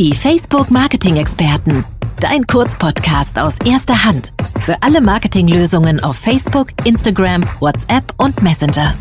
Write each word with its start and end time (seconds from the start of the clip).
Die 0.00 0.14
Facebook 0.14 0.70
Marketing 0.70 1.16
Experten. 1.16 1.84
Dein 2.20 2.46
Kurzpodcast 2.46 3.38
aus 3.38 3.56
erster 3.66 4.02
Hand. 4.02 4.32
Für 4.60 4.82
alle 4.82 5.02
Marketinglösungen 5.02 6.02
auf 6.02 6.16
Facebook, 6.16 6.68
Instagram, 6.86 7.42
WhatsApp 7.60 8.04
und 8.16 8.42
Messenger. 8.42 8.94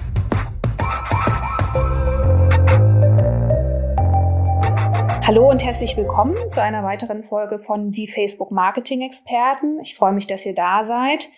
Hallo 5.26 5.50
und 5.50 5.64
herzlich 5.64 5.96
willkommen 5.96 6.36
zu 6.50 6.62
einer 6.62 6.84
weiteren 6.84 7.24
Folge 7.24 7.60
von 7.60 7.92
Die 7.92 8.10
Facebook 8.10 8.52
Marketing 8.52 9.00
Experten. 9.00 9.80
Ich 9.82 9.96
freue 9.96 10.12
mich, 10.12 10.28
dass 10.28 10.46
ihr 10.46 10.54
da 10.54 10.84
seid. 10.84 11.30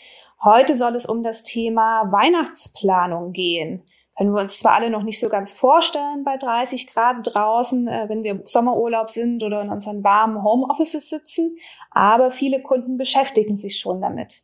Heute 0.44 0.74
soll 0.74 0.96
es 0.96 1.06
um 1.06 1.22
das 1.22 1.44
Thema 1.44 2.12
Weihnachtsplanung 2.12 3.32
gehen 3.32 3.84
können 4.18 4.34
wir 4.34 4.42
uns 4.42 4.60
zwar 4.60 4.74
alle 4.74 4.90
noch 4.90 5.04
nicht 5.04 5.20
so 5.20 5.30
ganz 5.30 5.54
vorstellen 5.54 6.24
bei 6.24 6.38
30 6.38 6.88
Grad 6.88 7.34
draußen, 7.34 7.88
äh, 7.88 8.06
wenn 8.08 8.24
wir 8.24 8.32
im 8.32 8.46
Sommerurlaub 8.46 9.10
sind 9.10 9.42
oder 9.44 9.62
in 9.62 9.70
unseren 9.70 10.04
warmen 10.04 10.44
Homeoffices 10.44 11.10
sitzen, 11.10 11.58
aber 11.90 12.32
viele 12.32 12.62
Kunden 12.62 12.98
beschäftigen 12.98 13.58
sich 13.58 13.80
schon 13.80 14.02
damit. 14.02 14.44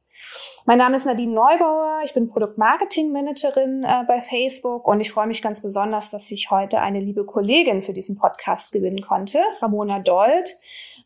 Mein 0.65 0.79
Name 0.79 0.95
ist 0.95 1.05
Nadine 1.05 1.33
Neubauer, 1.33 1.99
ich 2.03 2.13
bin 2.13 2.27
Produktmarketing-Managerin 2.27 3.83
äh, 3.83 4.03
bei 4.07 4.19
Facebook 4.19 4.87
und 4.87 4.99
ich 4.99 5.11
freue 5.11 5.27
mich 5.27 5.41
ganz 5.41 5.61
besonders, 5.61 6.09
dass 6.09 6.29
ich 6.31 6.51
heute 6.51 6.81
eine 6.81 6.99
liebe 6.99 7.25
Kollegin 7.25 7.83
für 7.83 7.93
diesen 7.93 8.17
Podcast 8.17 8.73
gewinnen 8.73 9.01
konnte, 9.01 9.39
Ramona 9.61 9.99
Dold. 9.99 10.57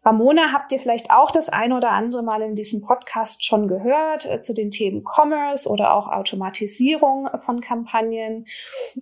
Ramona 0.03 0.51
habt 0.51 0.71
ihr 0.71 0.79
vielleicht 0.79 1.11
auch 1.11 1.29
das 1.29 1.49
ein 1.49 1.73
oder 1.73 1.91
andere 1.91 2.23
Mal 2.23 2.41
in 2.41 2.55
diesem 2.55 2.81
Podcast 2.81 3.45
schon 3.45 3.67
gehört 3.67 4.25
äh, 4.25 4.41
zu 4.41 4.53
den 4.53 4.71
Themen 4.71 5.03
Commerce 5.03 5.69
oder 5.69 5.93
auch 5.93 6.07
Automatisierung 6.07 7.29
von 7.39 7.61
Kampagnen. 7.61 8.45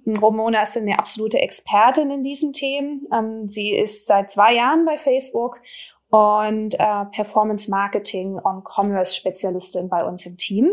Ramona 0.05 0.61
ist 0.61 0.75
eine 0.77 0.99
absolute 0.99 1.39
Expertin 1.39 2.11
in 2.11 2.23
diesen 2.23 2.51
Themen. 2.51 3.07
Ähm, 3.13 3.47
sie 3.47 3.73
ist 3.73 4.07
seit 4.07 4.29
zwei 4.29 4.53
Jahren 4.55 4.85
bei 4.85 4.97
Facebook 4.97 5.61
und 6.09 6.77
äh, 6.79 7.05
Performance 7.11 7.69
Marketing 7.69 8.35
und 8.35 8.63
Commerce 8.65 9.15
Spezialistin 9.15 9.89
bei 9.89 10.03
uns 10.03 10.25
im 10.25 10.37
Team. 10.37 10.69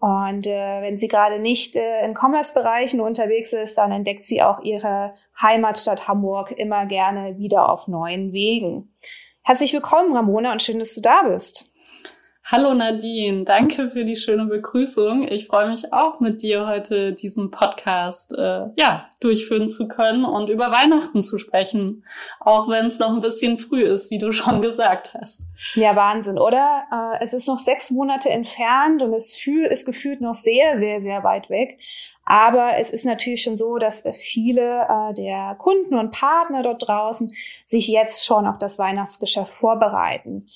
Und 0.00 0.46
äh, 0.46 0.82
wenn 0.82 0.96
sie 0.96 1.08
gerade 1.08 1.38
nicht 1.38 1.76
äh, 1.76 2.04
in 2.04 2.16
Commerce-Bereichen 2.16 3.00
unterwegs 3.00 3.52
ist, 3.52 3.78
dann 3.78 3.92
entdeckt 3.92 4.24
sie 4.24 4.42
auch 4.42 4.60
ihre 4.62 5.14
Heimatstadt 5.40 6.08
Hamburg 6.08 6.50
immer 6.50 6.86
gerne 6.86 7.38
wieder 7.38 7.70
auf 7.70 7.86
neuen 7.86 8.32
Wegen. 8.32 8.90
Herzlich 9.44 9.72
willkommen, 9.72 10.14
Ramona, 10.14 10.52
und 10.52 10.62
schön, 10.62 10.78
dass 10.78 10.94
du 10.94 11.00
da 11.00 11.22
bist. 11.22 11.71
Hallo 12.44 12.74
Nadine, 12.74 13.44
danke 13.44 13.88
für 13.88 14.04
die 14.04 14.16
schöne 14.16 14.46
Begrüßung. 14.46 15.26
Ich 15.28 15.46
freue 15.46 15.70
mich 15.70 15.92
auch 15.92 16.18
mit 16.18 16.42
dir 16.42 16.66
heute 16.66 17.12
diesen 17.12 17.52
Podcast 17.52 18.34
äh, 18.36 18.66
ja 18.76 19.08
durchführen 19.20 19.70
zu 19.70 19.86
können 19.86 20.24
und 20.24 20.50
über 20.50 20.72
Weihnachten 20.72 21.22
zu 21.22 21.38
sprechen, 21.38 22.04
auch 22.40 22.68
wenn 22.68 22.86
es 22.86 22.98
noch 22.98 23.10
ein 23.10 23.20
bisschen 23.20 23.58
früh 23.58 23.82
ist, 23.82 24.10
wie 24.10 24.18
du 24.18 24.32
schon 24.32 24.60
gesagt 24.60 25.14
hast. 25.14 25.42
Ja, 25.74 25.94
Wahnsinn, 25.94 26.36
oder? 26.36 26.82
Äh, 26.90 27.22
es 27.22 27.32
ist 27.32 27.46
noch 27.46 27.60
sechs 27.60 27.92
Monate 27.92 28.28
entfernt 28.28 29.02
und 29.02 29.14
es 29.14 29.38
ist 29.70 29.86
gefühlt 29.86 30.20
noch 30.20 30.34
sehr, 30.34 30.78
sehr, 30.78 31.00
sehr 31.00 31.22
weit 31.22 31.48
weg. 31.48 31.78
Aber 32.24 32.76
es 32.76 32.90
ist 32.90 33.04
natürlich 33.04 33.42
schon 33.42 33.56
so, 33.56 33.78
dass 33.78 34.04
viele 34.14 34.86
äh, 34.88 35.14
der 35.14 35.54
Kunden 35.58 35.94
und 35.94 36.10
Partner 36.10 36.62
dort 36.62 36.86
draußen 36.86 37.32
sich 37.64 37.86
jetzt 37.86 38.26
schon 38.26 38.46
auf 38.46 38.58
das 38.58 38.78
Weihnachtsgeschäft 38.78 39.52
vorbereiten. 39.52 40.46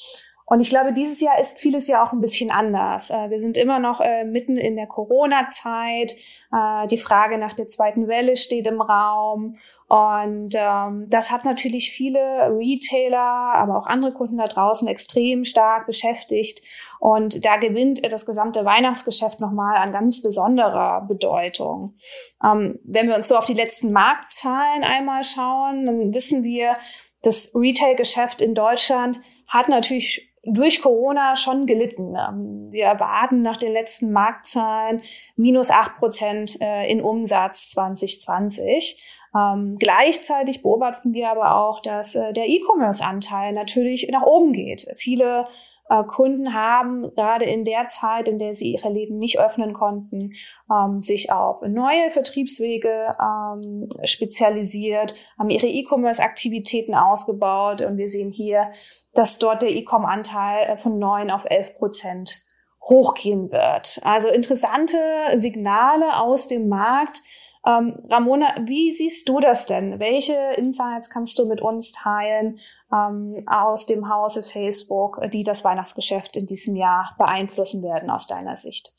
Und 0.48 0.61
ich 0.61 0.70
glaube, 0.70 0.92
dieses 0.92 1.20
Jahr 1.20 1.41
ist 1.41 1.58
vieles 1.58 1.89
ja 1.89 2.05
auch 2.05 2.12
ein 2.12 2.20
bisschen 2.20 2.52
anders. 2.52 3.11
Äh, 3.11 3.30
wir 3.30 3.41
sind 3.41 3.58
immer 3.58 3.80
noch 3.80 4.00
äh, 4.00 4.25
mitten 4.25 4.56
in 4.56 4.77
der 4.77 4.86
Corona-Zeit. 4.86 6.12
Äh, 6.52 6.86
die 6.86 6.98
Frage 6.98 7.36
nach 7.36 7.52
der 7.52 7.66
zweiten 7.66 8.06
Welle 8.06 8.36
steht 8.36 8.69
im 8.69 8.80
Raum. 8.80 9.58
Und 9.89 10.52
ähm, 10.55 11.06
das 11.08 11.33
hat 11.33 11.44
natürlich 11.44 11.91
viele 11.91 12.20
Retailer, 12.56 13.19
aber 13.19 13.77
auch 13.77 13.86
andere 13.86 14.12
Kunden 14.12 14.39
da 14.39 14.47
draußen 14.47 14.86
extrem 14.86 15.44
stark 15.44 15.86
beschäftigt. 15.86 16.62
Und 17.00 17.44
da 17.44 17.56
gewinnt 17.56 18.05
das 18.11 18.24
gesamte 18.24 18.64
Weihnachtsgeschäft 18.64 19.41
nochmal 19.41 19.77
an 19.77 19.92
ganz 19.92 20.22
besonderer 20.22 21.02
Bedeutung. 21.02 21.95
Ähm, 22.42 22.78
wenn 22.84 23.08
wir 23.08 23.17
uns 23.17 23.28
so 23.28 23.36
auf 23.36 23.46
die 23.46 23.55
letzten 23.55 23.90
Marktzahlen 23.90 24.84
einmal 24.84 25.24
schauen, 25.24 25.86
dann 25.86 26.14
wissen 26.14 26.45
wir, 26.45 26.77
das 27.23 27.51
Retail-Geschäft 27.52 28.40
in 28.40 28.55
Deutschland 28.55 29.20
hat 29.48 29.68
natürlich 29.68 30.33
durch 30.46 30.80
Corona 30.80 31.36
schon 31.36 31.67
gelitten. 31.67 32.14
Ähm, 32.17 32.68
wir 32.70 32.84
erwarten 32.84 33.42
nach 33.42 33.57
den 33.57 33.73
letzten 33.73 34.12
Marktzahlen 34.12 35.02
minus 35.36 35.70
acht 35.70 35.96
Prozent 35.96 36.61
äh, 36.61 36.90
in 36.90 37.01
Umsatz 37.01 37.70
2020. 37.70 39.02
Ähm, 39.34 39.77
gleichzeitig 39.79 40.62
beobachten 40.62 41.12
wir 41.12 41.30
aber 41.30 41.57
auch, 41.57 41.80
dass 41.80 42.14
äh, 42.14 42.33
der 42.33 42.48
E-Commerce-Anteil 42.48 43.52
natürlich 43.52 44.08
nach 44.11 44.23
oben 44.23 44.52
geht. 44.52 44.86
Viele 44.96 45.46
äh, 45.89 46.02
Kunden 46.05 46.52
haben 46.52 47.14
gerade 47.14 47.45
in 47.45 47.64
der 47.64 47.86
Zeit, 47.86 48.29
in 48.29 48.39
der 48.39 48.55
sie 48.55 48.73
ihre 48.73 48.89
Läden 48.89 49.19
nicht 49.19 49.39
öffnen 49.39 49.73
konnten, 49.73 50.33
ähm, 50.70 51.01
sich 51.01 51.30
auf 51.30 51.63
neue 51.63 52.11
Vertriebswege 52.11 53.13
ähm, 53.20 53.89
spezialisiert, 54.05 55.14
haben 55.39 55.51
ihre 55.51 55.67
E-Commerce-Aktivitäten 55.67 56.95
ausgebaut 56.95 57.83
und 57.83 57.98
wir 57.98 58.08
sehen 58.08 58.30
hier, 58.30 58.73
dass 59.14 59.39
dort 59.39 59.63
der 59.63 59.70
E-Com-Anteil 59.70 60.70
äh, 60.70 60.77
von 60.77 60.98
neun 60.98 61.30
auf 61.30 61.45
elf 61.48 61.75
Prozent 61.75 62.42
hochgehen 62.83 63.51
wird. 63.51 64.01
Also 64.02 64.29
interessante 64.29 64.98
Signale 65.36 66.20
aus 66.20 66.46
dem 66.46 66.69
Markt, 66.69 67.23
ähm, 67.67 68.01
Ramona, 68.08 68.55
wie 68.64 68.95
siehst 68.95 69.29
du 69.29 69.41
das 69.41 69.67
denn? 69.67 69.98
Welche 69.98 70.36
Insights 70.57 71.11
kannst 71.11 71.39
du 71.39 71.46
mit 71.46 71.61
uns 71.61 71.91
teilen 71.91 72.61
ähm, 72.92 73.45
aus 73.47 73.86
dem 73.86 74.08
Hause 74.08 74.42
Facebook, 74.42 75.20
die 75.33 75.45
das 75.45 75.64
Weihnachtsgeschäft 75.64 76.36
in 76.36 76.47
diesem 76.47 76.77
Jahr 76.77 77.14
beeinflussen 77.19 77.83
werden 77.83 78.11
aus 78.11 78.27
deiner 78.27 78.57
Sicht? 78.57 78.92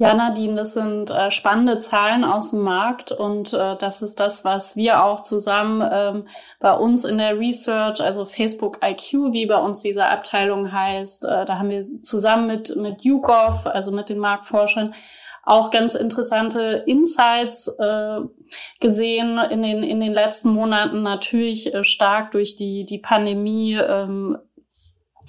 Ja, 0.00 0.14
Nadine, 0.14 0.54
das 0.54 0.72
sind 0.72 1.10
äh, 1.10 1.30
spannende 1.30 1.78
Zahlen 1.78 2.24
aus 2.24 2.52
dem 2.52 2.62
Markt 2.62 3.12
und 3.12 3.52
äh, 3.52 3.76
das 3.76 4.00
ist 4.00 4.18
das, 4.18 4.46
was 4.46 4.74
wir 4.74 5.04
auch 5.04 5.20
zusammen 5.20 5.86
ähm, 5.92 6.26
bei 6.58 6.72
uns 6.72 7.04
in 7.04 7.18
der 7.18 7.38
Research, 7.38 8.00
also 8.00 8.24
Facebook 8.24 8.78
IQ, 8.82 9.32
wie 9.32 9.44
bei 9.44 9.58
uns 9.58 9.82
diese 9.82 10.06
Abteilung 10.06 10.72
heißt, 10.72 11.26
äh, 11.26 11.44
da 11.44 11.58
haben 11.58 11.68
wir 11.68 11.82
zusammen 12.02 12.46
mit 12.46 12.74
mit 12.76 13.02
YouGov, 13.02 13.66
also 13.66 13.92
mit 13.92 14.08
den 14.08 14.20
Marktforschern, 14.20 14.94
auch 15.42 15.70
ganz 15.70 15.94
interessante 15.94 16.84
Insights 16.86 17.68
äh, 17.68 18.20
gesehen 18.80 19.38
in 19.38 19.62
den, 19.62 19.82
in 19.82 20.00
den 20.00 20.12
letzten 20.12 20.50
Monaten, 20.50 21.02
natürlich 21.02 21.74
äh, 21.74 21.84
stark 21.84 22.32
durch 22.32 22.56
die, 22.56 22.84
die 22.84 22.98
Pandemie 22.98 23.74
ähm, 23.74 24.38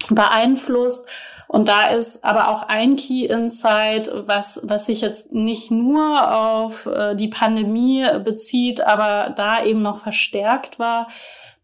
beeinflusst. 0.09 1.09
Und 1.47 1.67
da 1.67 1.89
ist 1.89 2.23
aber 2.23 2.47
auch 2.47 2.63
ein 2.63 2.95
Key 2.95 3.25
Insight, 3.25 4.09
was, 4.25 4.61
was 4.63 4.85
sich 4.85 5.01
jetzt 5.01 5.33
nicht 5.33 5.69
nur 5.69 6.33
auf 6.33 6.85
äh, 6.85 7.13
die 7.16 7.28
Pandemie 7.28 8.05
bezieht, 8.23 8.79
aber 8.79 9.33
da 9.35 9.63
eben 9.63 9.81
noch 9.81 9.97
verstärkt 9.97 10.79
war, 10.79 11.09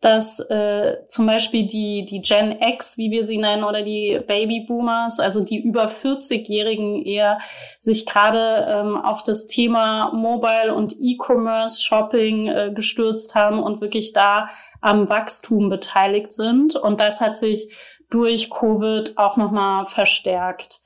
dass 0.01 0.39
äh, 0.39 0.97
zum 1.07 1.25
Beispiel 1.25 1.65
die, 1.65 2.05
die 2.05 2.21
Gen 2.21 2.55
X, 2.61 2.97
wie 2.99 3.09
wir 3.09 3.25
sie 3.25 3.39
nennen, 3.39 3.63
oder 3.63 3.81
die 3.81 4.19
Baby 4.27 4.65
Boomers, 4.67 5.19
also 5.19 5.43
die 5.43 5.59
über 5.59 5.87
40-Jährigen 5.87 7.03
eher 7.03 7.39
sich 7.79 8.05
gerade 8.05 8.67
ähm, 8.69 8.97
auf 8.97 9.23
das 9.23 9.47
Thema 9.47 10.11
Mobile 10.13 10.75
und 10.75 10.95
E-Commerce 11.01 11.83
Shopping 11.83 12.47
äh, 12.47 12.71
gestürzt 12.75 13.33
haben 13.33 13.63
und 13.63 13.81
wirklich 13.81 14.13
da 14.13 14.49
am 14.81 15.09
Wachstum 15.09 15.69
beteiligt 15.69 16.31
sind. 16.31 16.75
Und 16.75 17.01
das 17.01 17.19
hat 17.19 17.37
sich 17.37 17.75
durch 18.11 18.51
Covid 18.51 19.17
auch 19.17 19.35
nochmal 19.35 19.85
verstärkt. 19.87 20.79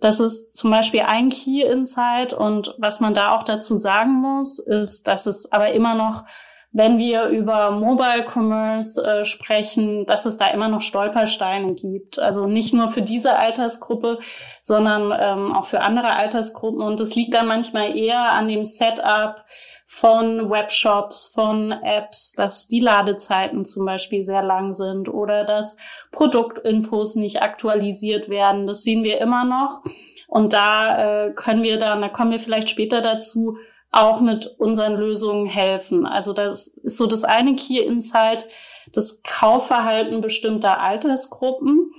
Das 0.00 0.20
ist 0.20 0.56
zum 0.56 0.70
Beispiel 0.70 1.02
ein 1.02 1.28
Key 1.28 1.62
Insight 1.62 2.32
und 2.34 2.74
was 2.78 2.98
man 2.98 3.14
da 3.14 3.36
auch 3.36 3.44
dazu 3.44 3.76
sagen 3.76 4.12
muss, 4.12 4.58
ist, 4.58 5.06
dass 5.06 5.26
es 5.26 5.52
aber 5.52 5.72
immer 5.72 5.94
noch 5.94 6.24
wenn 6.74 6.98
wir 6.98 7.26
über 7.28 7.70
Mobile 7.70 8.26
Commerce 8.28 9.00
äh, 9.00 9.24
sprechen, 9.24 10.06
dass 10.06 10.26
es 10.26 10.38
da 10.38 10.48
immer 10.48 10.68
noch 10.68 10.80
Stolpersteine 10.80 11.74
gibt. 11.74 12.18
Also 12.18 12.46
nicht 12.46 12.74
nur 12.74 12.88
für 12.88 13.00
diese 13.00 13.36
Altersgruppe, 13.36 14.18
sondern 14.60 15.16
ähm, 15.16 15.52
auch 15.54 15.66
für 15.66 15.80
andere 15.80 16.14
Altersgruppen. 16.16 16.82
Und 16.82 16.98
es 16.98 17.14
liegt 17.14 17.32
dann 17.32 17.46
manchmal 17.46 17.96
eher 17.96 18.32
an 18.32 18.48
dem 18.48 18.64
Setup 18.64 19.44
von 19.86 20.50
Webshops, 20.50 21.30
von 21.32 21.70
Apps, 21.70 22.32
dass 22.32 22.66
die 22.66 22.80
Ladezeiten 22.80 23.64
zum 23.64 23.86
Beispiel 23.86 24.22
sehr 24.22 24.42
lang 24.42 24.72
sind 24.72 25.08
oder 25.08 25.44
dass 25.44 25.76
Produktinfos 26.10 27.14
nicht 27.14 27.40
aktualisiert 27.40 28.28
werden. 28.28 28.66
Das 28.66 28.82
sehen 28.82 29.04
wir 29.04 29.20
immer 29.20 29.44
noch. 29.44 29.84
Und 30.26 30.52
da 30.52 31.26
äh, 31.26 31.32
können 31.34 31.62
wir 31.62 31.78
dann, 31.78 32.02
da 32.02 32.08
kommen 32.08 32.32
wir 32.32 32.40
vielleicht 32.40 32.68
später 32.68 33.00
dazu, 33.00 33.58
auch 33.94 34.20
mit 34.20 34.46
unseren 34.58 34.94
Lösungen 34.94 35.46
helfen. 35.46 36.06
Also 36.06 36.32
das 36.32 36.68
ist 36.68 36.96
so 36.96 37.06
das 37.06 37.24
eine 37.24 37.54
Key 37.54 37.78
Insight, 37.78 38.46
das 38.92 39.22
Kaufverhalten 39.22 40.20
bestimmter 40.20 40.80
Altersgruppen. 40.80 41.92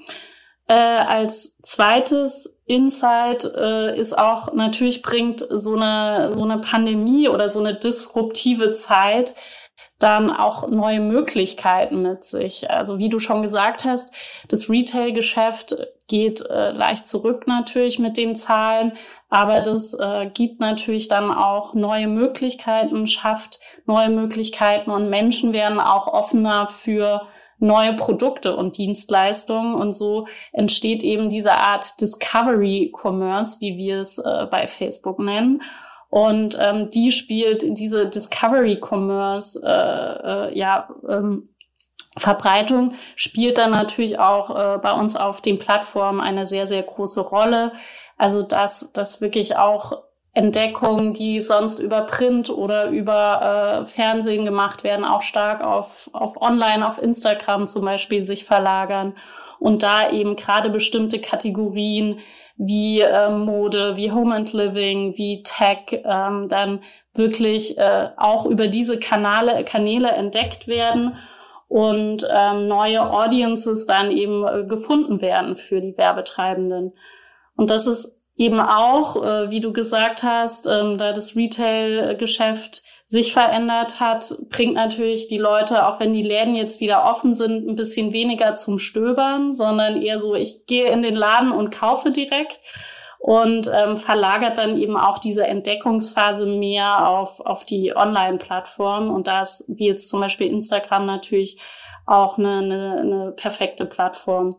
Äh, 0.67 0.73
als 0.73 1.57
zweites 1.61 2.59
Insight 2.65 3.45
äh, 3.55 3.97
ist 3.97 4.17
auch, 4.17 4.53
natürlich 4.53 5.03
bringt 5.03 5.45
so 5.49 5.75
eine, 5.75 6.33
so 6.33 6.43
eine 6.43 6.57
Pandemie 6.57 7.29
oder 7.29 7.49
so 7.49 7.59
eine 7.59 7.75
disruptive 7.75 8.73
Zeit 8.73 9.35
dann 9.99 10.29
auch 10.29 10.67
neue 10.67 10.99
Möglichkeiten 10.99 12.01
mit 12.01 12.25
sich. 12.25 12.69
Also 12.69 12.97
wie 12.97 13.09
du 13.09 13.19
schon 13.19 13.41
gesagt 13.41 13.85
hast, 13.85 14.13
das 14.49 14.69
Retail-Geschäft 14.69 15.75
geht 16.07 16.41
äh, 16.49 16.71
leicht 16.71 17.07
zurück 17.07 17.47
natürlich 17.47 17.97
mit 17.97 18.17
den 18.17 18.35
Zahlen, 18.35 18.93
aber 19.29 19.61
das 19.61 19.93
äh, 19.93 20.29
gibt 20.33 20.59
natürlich 20.59 21.07
dann 21.07 21.31
auch 21.31 21.73
neue 21.73 22.07
Möglichkeiten, 22.07 23.07
schafft 23.07 23.59
neue 23.85 24.09
Möglichkeiten 24.09 24.91
und 24.91 25.09
Menschen 25.09 25.53
werden 25.53 25.79
auch 25.79 26.07
offener 26.07 26.67
für 26.67 27.27
neue 27.57 27.93
Produkte 27.93 28.55
und 28.55 28.77
Dienstleistungen 28.77 29.75
und 29.75 29.93
so 29.93 30.27
entsteht 30.51 31.03
eben 31.03 31.29
diese 31.29 31.53
Art 31.53 31.99
Discovery 32.01 32.91
Commerce, 32.93 33.59
wie 33.61 33.77
wir 33.77 34.01
es 34.01 34.17
äh, 34.17 34.45
bei 34.51 34.67
Facebook 34.67 35.19
nennen. 35.19 35.61
Und 36.15 36.57
ähm, 36.61 36.91
die 36.91 37.11
spielt 37.11 37.77
diese 37.77 38.07
Discovery 38.07 38.79
Commerce, 38.81 39.61
äh, 39.61 40.47
äh, 40.47 40.57
ja, 40.57 40.87
ähm, 41.09 41.49
Verbreitung 42.15 42.93
spielt 43.17 43.57
dann 43.57 43.71
natürlich 43.71 44.17
auch 44.17 44.49
äh, 44.49 44.77
bei 44.77 44.93
uns 44.93 45.17
auf 45.17 45.41
den 45.41 45.59
Plattformen 45.59 46.21
eine 46.21 46.45
sehr, 46.45 46.67
sehr 46.67 46.83
große 46.83 47.19
Rolle. 47.19 47.73
Also 48.15 48.43
dass, 48.43 48.93
dass 48.93 49.19
wirklich 49.19 49.57
auch 49.57 50.04
Entdeckungen, 50.35 51.13
die 51.13 51.39
sonst 51.39 51.79
über 51.79 52.01
Print 52.01 52.49
oder 52.49 52.89
über 52.89 53.83
äh, 53.83 53.87
Fernsehen 53.87 54.43
gemacht 54.43 54.83
werden, 54.83 55.05
auch 55.05 55.21
stark 55.21 55.63
auf, 55.63 56.09
auf 56.11 56.39
Online, 56.41 56.85
auf 56.87 57.01
Instagram 57.01 57.67
zum 57.67 57.85
Beispiel 57.85 58.25
sich 58.25 58.43
verlagern 58.43 59.15
und 59.59 59.81
da 59.81 60.09
eben 60.11 60.35
gerade 60.35 60.69
bestimmte 60.69 61.19
Kategorien 61.19 62.19
wie 62.57 62.99
äh, 62.99 63.29
Mode, 63.29 63.95
wie 63.95 64.11
Home 64.11 64.35
and 64.35 64.51
Living, 64.51 65.17
wie 65.17 65.41
Tech 65.41 66.03
ähm, 66.03 66.49
dann 66.49 66.81
wirklich 67.13 67.77
äh, 67.77 68.09
auch 68.17 68.45
über 68.45 68.67
diese 68.67 68.99
Kanäle, 68.99 69.63
Kanäle 69.63 70.09
entdeckt 70.09 70.67
werden 70.67 71.17
und 71.69 72.27
ähm, 72.29 72.67
neue 72.67 73.09
Audiences 73.09 73.85
dann 73.87 74.11
eben 74.11 74.45
äh, 74.45 74.65
gefunden 74.65 75.21
werden 75.21 75.55
für 75.55 75.79
die 75.79 75.97
Werbetreibenden. 75.97 76.91
Und 77.55 77.71
das 77.71 77.87
ist 77.87 78.14
eben 78.37 78.59
auch, 78.59 79.23
äh, 79.23 79.49
wie 79.49 79.61
du 79.61 79.71
gesagt 79.71 80.23
hast, 80.23 80.67
ähm, 80.67 80.97
da 80.97 81.13
das 81.13 81.35
Retail-Geschäft 81.35 82.83
sich 83.07 83.33
verändert 83.33 83.99
hat, 83.99 84.35
bringt 84.49 84.73
natürlich 84.73 85.27
die 85.27 85.37
Leute, 85.37 85.87
auch 85.87 85.99
wenn 85.99 86.13
die 86.13 86.23
Läden 86.23 86.55
jetzt 86.55 86.81
wieder 86.81 87.05
offen 87.05 87.33
sind, 87.33 87.67
ein 87.67 87.75
bisschen 87.75 88.13
weniger 88.13 88.55
zum 88.55 88.79
Stöbern, 88.79 89.53
sondern 89.53 90.01
eher 90.01 90.19
so, 90.19 90.35
ich 90.35 90.65
gehe 90.65 90.89
in 90.91 91.03
den 91.03 91.15
Laden 91.15 91.51
und 91.51 91.69
kaufe 91.69 92.11
direkt 92.11 92.59
und 93.19 93.71
ähm, 93.73 93.97
verlagert 93.97 94.57
dann 94.57 94.77
eben 94.77 94.97
auch 94.97 95.19
diese 95.19 95.45
Entdeckungsphase 95.47 96.45
mehr 96.45 97.07
auf, 97.07 97.39
auf 97.39 97.63
die 97.63 97.95
Online-Plattform. 97.95 99.09
Und 99.09 99.27
da 99.27 99.43
ist, 99.43 99.65
wie 99.67 99.87
jetzt 99.87 100.09
zum 100.09 100.19
Beispiel 100.19 100.47
Instagram 100.47 101.05
natürlich 101.05 101.59
auch 102.05 102.37
eine, 102.37 102.57
eine, 102.57 102.99
eine 102.99 103.31
perfekte 103.31 103.85
Plattform. 103.85 104.57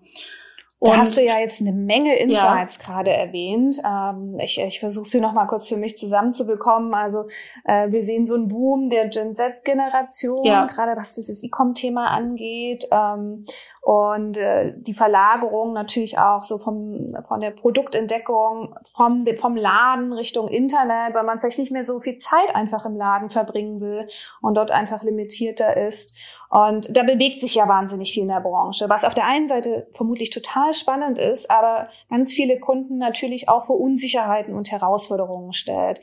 Und 0.79 0.93
da 0.93 0.99
hast 0.99 1.17
du 1.17 1.23
ja 1.23 1.39
jetzt 1.39 1.63
eine 1.63 1.73
Menge 1.73 2.17
Insights 2.17 2.79
ja. 2.79 2.85
gerade 2.85 3.11
erwähnt. 3.11 3.81
Ähm, 3.83 4.39
ich 4.39 4.61
ich 4.61 4.79
versuche 4.79 5.07
sie 5.07 5.21
noch 5.21 5.33
mal 5.33 5.47
kurz 5.47 5.69
für 5.69 5.79
mich 5.79 5.97
zusammenzubekommen. 5.97 6.93
Also 6.93 7.29
äh, 7.65 7.91
wir 7.91 8.03
sehen 8.03 8.27
so 8.27 8.35
einen 8.35 8.49
Boom 8.49 8.91
der 8.91 9.09
Gen 9.09 9.35
Z-Generation, 9.35 10.45
ja. 10.45 10.67
gerade 10.67 10.95
was 10.95 11.15
dieses 11.15 11.43
E-Com-Thema 11.43 12.09
angeht. 12.09 12.89
Ähm, 12.91 13.45
und 13.81 14.37
äh, 14.37 14.75
die 14.77 14.93
Verlagerung 14.93 15.73
natürlich 15.73 16.19
auch 16.19 16.43
so 16.43 16.59
vom, 16.59 17.15
von 17.27 17.41
der 17.41 17.53
Produktentdeckung 17.53 18.75
vom, 18.95 19.25
vom 19.39 19.57
Laden 19.57 20.13
Richtung 20.13 20.49
Internet, 20.49 21.15
weil 21.15 21.25
man 21.25 21.41
vielleicht 21.41 21.59
nicht 21.59 21.73
mehr 21.73 21.85
so 21.85 22.01
viel 22.01 22.19
Zeit 22.19 22.55
einfach 22.55 22.85
im 22.85 22.97
Laden 22.97 23.31
verbringen 23.31 23.81
will 23.81 24.09
und 24.43 24.57
dort 24.59 24.73
einfach 24.73 25.03
limitierter 25.03 25.75
ist. 25.77 26.15
Und 26.51 26.97
da 26.97 27.03
bewegt 27.03 27.41
sich 27.41 27.55
ja 27.55 27.69
wahnsinnig 27.69 28.13
viel 28.13 28.23
in 28.23 28.29
der 28.29 28.41
Branche, 28.41 28.89
was 28.89 29.05
auf 29.05 29.15
der 29.15 29.27
einen 29.27 29.47
Seite 29.47 29.89
vermutlich 29.93 30.31
total 30.31 30.75
spannend 30.75 31.19
ist, 31.19 31.51
aber 31.51 31.89
ganz 32.09 32.33
viele 32.33 32.59
Kunden 32.61 32.99
natürlich 32.99 33.49
auch 33.49 33.67
vor 33.67 33.81
Unsicherheiten 33.81 34.55
und 34.55 34.71
Herausforderungen 34.71 35.53
stellt. 35.53 36.01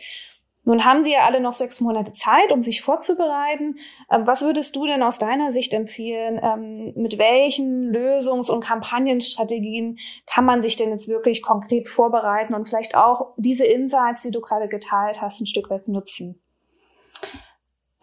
Nun 0.66 0.86
haben 0.86 1.04
Sie 1.04 1.12
ja 1.12 1.26
alle 1.26 1.42
noch 1.42 1.52
sechs 1.52 1.82
Monate 1.82 2.14
Zeit, 2.14 2.52
um 2.52 2.64
sich 2.64 2.82
vorzubereiten. 2.82 3.78
Ähm, 4.10 4.26
was 4.26 4.44
würdest 4.44 4.76
du 4.76 4.86
denn 4.86 5.04
aus 5.04 5.20
deiner 5.20 5.52
Sicht 5.52 5.74
empfehlen? 5.74 6.40
Ähm, 6.42 6.94
mit 6.96 7.18
welchen 7.18 7.92
Lösungs- 7.92 8.50
und 8.50 8.64
Kampagnenstrategien 8.64 9.98
kann 10.26 10.46
man 10.46 10.62
sich 10.62 10.78
denn 10.78 10.90
jetzt 10.90 11.10
wirklich 11.10 11.42
konkret 11.42 11.90
vorbereiten 11.90 12.54
und 12.54 12.66
vielleicht 12.66 12.96
auch 12.96 13.34
diese 13.36 13.66
Insights, 13.66 14.22
die 14.22 14.32
du 14.32 14.40
gerade 14.40 14.70
geteilt 14.70 15.22
hast, 15.22 15.42
ein 15.42 15.48
Stück 15.48 15.70
weit 15.70 15.90
nutzen? 15.90 16.40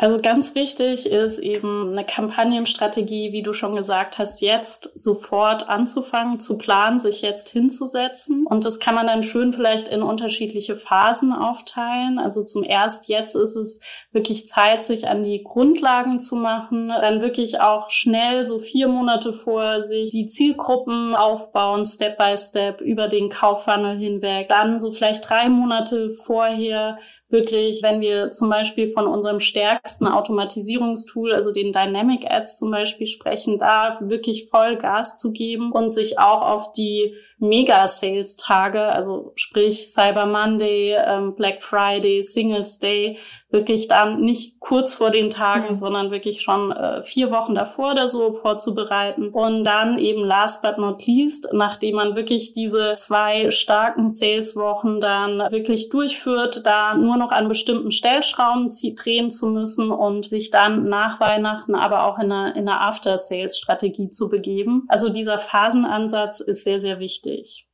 Also 0.01 0.19
ganz 0.19 0.55
wichtig 0.55 1.05
ist 1.05 1.39
eben 1.39 1.91
eine 1.91 2.07
Kampagnenstrategie, 2.07 3.33
wie 3.33 3.43
du 3.43 3.53
schon 3.53 3.77
gesagt 3.77 4.17
hast, 4.17 4.41
jetzt 4.41 4.89
sofort 4.95 5.69
anzufangen, 5.69 6.39
zu 6.39 6.57
planen, 6.57 6.99
sich 6.99 7.21
jetzt 7.21 7.51
hinzusetzen. 7.51 8.47
Und 8.47 8.65
das 8.65 8.79
kann 8.79 8.95
man 8.95 9.09
dann 9.09 9.23
schön 9.23 9.53
vielleicht 9.53 9.89
in 9.89 10.03
unterschiedliche 10.03 10.77
Phasen 10.77 11.35
aufteilen. 11.35 12.19
Also 12.19 12.43
zum 12.43 12.65
erst 12.65 13.11
jetzt 13.11 13.37
ist 13.37 13.57
es 13.57 13.83
wirklich 14.11 14.49
Zeit, 14.49 14.85
sich 14.85 15.07
an 15.07 15.23
die 15.23 15.43
Grundlagen 15.45 16.19
zu 16.19 16.35
machen, 16.35 16.89
dann 16.89 17.21
wirklich 17.21 17.61
auch 17.61 17.91
schnell 17.91 18.47
so 18.47 18.59
vier 18.59 18.89
Monate 18.89 19.35
vor 19.35 19.83
sich 19.83 20.13
die 20.13 20.25
Zielgruppen 20.25 21.15
aufbauen, 21.15 21.85
Step 21.85 22.17
by 22.17 22.39
Step 22.39 22.81
über 22.81 23.09
den 23.09 23.29
Kauffunnel 23.29 23.99
hinweg. 23.99 24.49
Dann 24.49 24.81
so 24.81 24.93
vielleicht 24.93 25.29
drei 25.29 25.51
Monate 25.51 26.15
vorher 26.25 26.99
wirklich, 27.29 27.83
wenn 27.83 28.01
wir 28.01 28.31
zum 28.31 28.49
Beispiel 28.49 28.93
von 28.93 29.07
unserem 29.07 29.41
stärksten 29.41 29.90
Automatisierungstool, 29.99 31.33
also 31.33 31.53
den 31.53 31.73
Dynamic 31.73 32.31
Ads 32.31 32.59
zum 32.59 32.71
Beispiel 32.71 33.07
sprechen, 33.07 33.59
da 33.59 33.99
wirklich 34.01 34.49
voll 34.49 34.77
Gas 34.77 35.17
zu 35.17 35.33
geben 35.33 35.73
und 35.73 35.91
sich 35.91 36.19
auch 36.19 36.43
auf 36.43 36.73
die 36.73 37.15
Mega-Sales-Tage, 37.39 38.83
also 38.83 39.33
sprich 39.35 39.93
Cyber 39.93 40.27
Monday, 40.27 40.95
ähm, 40.95 41.35
Black 41.35 41.63
Friday, 41.63 42.21
Singles 42.23 42.79
Day, 42.79 43.19
wirklich 43.51 43.89
dann 43.89 44.21
nicht 44.21 44.59
kurz 44.61 44.95
vor 44.95 45.11
den 45.11 45.31
Tagen, 45.31 45.71
mhm. 45.71 45.75
sondern 45.75 46.11
wirklich 46.11 46.41
schon 46.41 46.73
äh, 46.73 47.03
vier 47.03 47.31
Wochen 47.31 47.55
davor 47.55 47.93
oder 47.93 48.09
so 48.09 48.33
vorzubereiten. 48.33 49.29
Und 49.31 49.65
dann 49.65 49.99
eben 49.99 50.25
last 50.25 50.63
but 50.63 50.79
not 50.79 51.07
least, 51.07 51.49
nachdem 51.53 51.97
man 51.97 52.17
wirklich 52.17 52.53
diese 52.53 52.95
zwei 52.95 53.51
starken 53.51 54.09
Sales-Wochen 54.09 55.01
dann 55.01 55.39
wirklich 55.53 55.91
durchführt, 55.91 56.63
da 56.65 56.95
nur 56.95 57.17
noch 57.17 57.33
an 57.33 57.49
bestimmten 57.49 57.91
Stellschrauben 57.91 58.71
drehen 58.97 59.31
zu 59.31 59.47
müssen 59.47 59.91
und 59.91 60.29
sich 60.29 60.51
dann 60.51 60.89
nach 60.89 61.21
Weihnachten 61.21 61.75
aber 61.75 62.05
auch 62.05 62.19
in 62.19 62.33
eine, 62.33 62.51
in 62.51 62.69
eine 62.69 62.81
After-Sales-Strategie 62.81 64.11
zu 64.11 64.29
begeben. 64.29 64.85
Also 64.89 65.09
dieser 65.09 65.39
Phasenansatz 65.39 66.41
ist 66.41 66.65
sehr, 66.65 66.81
sehr 66.81 66.99
wichtig 66.99 67.11
wichtig. 67.11 67.70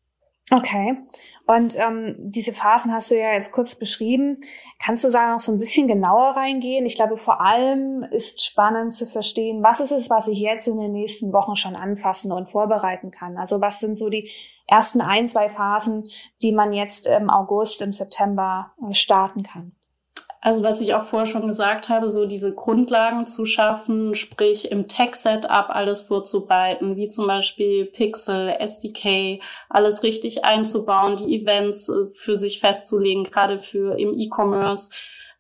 Okay. 0.51 0.99
Und 1.47 1.77
ähm, 1.77 2.15
diese 2.19 2.53
Phasen 2.53 2.93
hast 2.93 3.11
du 3.11 3.19
ja 3.19 3.33
jetzt 3.33 3.51
kurz 3.53 3.75
beschrieben. 3.75 4.39
Kannst 4.83 5.05
du 5.05 5.11
da 5.11 5.33
noch 5.33 5.41
so 5.41 5.53
ein 5.53 5.59
bisschen 5.59 5.89
genauer 5.89 6.37
reingehen? 6.37 6.87
Ich 6.87 6.97
glaube, 6.97 7.17
vor 7.17 7.41
allem 7.41 8.05
ist 8.11 8.45
spannend 8.45 8.95
zu 8.95 9.07
verstehen, 9.07 9.63
was 9.63 9.81
ist 9.81 9.91
es, 9.93 10.09
was 10.09 10.29
ich 10.29 10.39
jetzt 10.39 10.69
in 10.69 10.79
den 10.79 10.93
nächsten 10.93 11.33
Wochen 11.33 11.57
schon 11.57 11.75
anfassen 11.75 12.31
und 12.31 12.51
vorbereiten 12.51 13.11
kann. 13.11 13.37
Also 13.39 13.61
was 13.61 13.81
sind 13.81 13.97
so 13.97 14.09
die 14.09 14.31
ersten 14.69 15.01
ein, 15.01 15.29
zwei 15.29 15.49
Phasen, 15.49 16.05
die 16.43 16.53
man 16.53 16.73
jetzt 16.73 17.09
im 17.09 17.29
August, 17.29 17.83
im 17.83 17.93
September 17.93 18.73
äh, 18.89 18.95
starten 18.95 19.43
kann? 19.43 19.76
Also 20.47 20.63
was 20.63 20.81
ich 20.81 20.95
auch 20.95 21.03
vorher 21.03 21.27
schon 21.27 21.49
gesagt 21.49 21.89
habe, 21.89 22.09
so 22.09 22.25
diese 22.25 22.55
Grundlagen 22.55 23.27
zu 23.27 23.47
schaffen, 23.47 24.15
sprich 24.15 24.71
im 24.71 24.87
Tech-Setup 24.87 25.71
alles 25.71 26.03
vorzubereiten, 26.03 26.95
wie 26.95 27.09
zum 27.09 27.27
Beispiel 27.27 27.85
Pixel, 27.87 28.55
SDK, 28.61 29.43
alles 29.69 30.05
richtig 30.05 30.45
einzubauen, 30.45 31.17
die 31.17 31.43
Events 31.43 31.89
äh, 31.89 32.15
für 32.15 32.39
sich 32.39 32.61
festzulegen, 32.61 33.25
gerade 33.25 33.59
für 33.59 33.99
im 33.99 34.17
E-Commerce. 34.17 34.93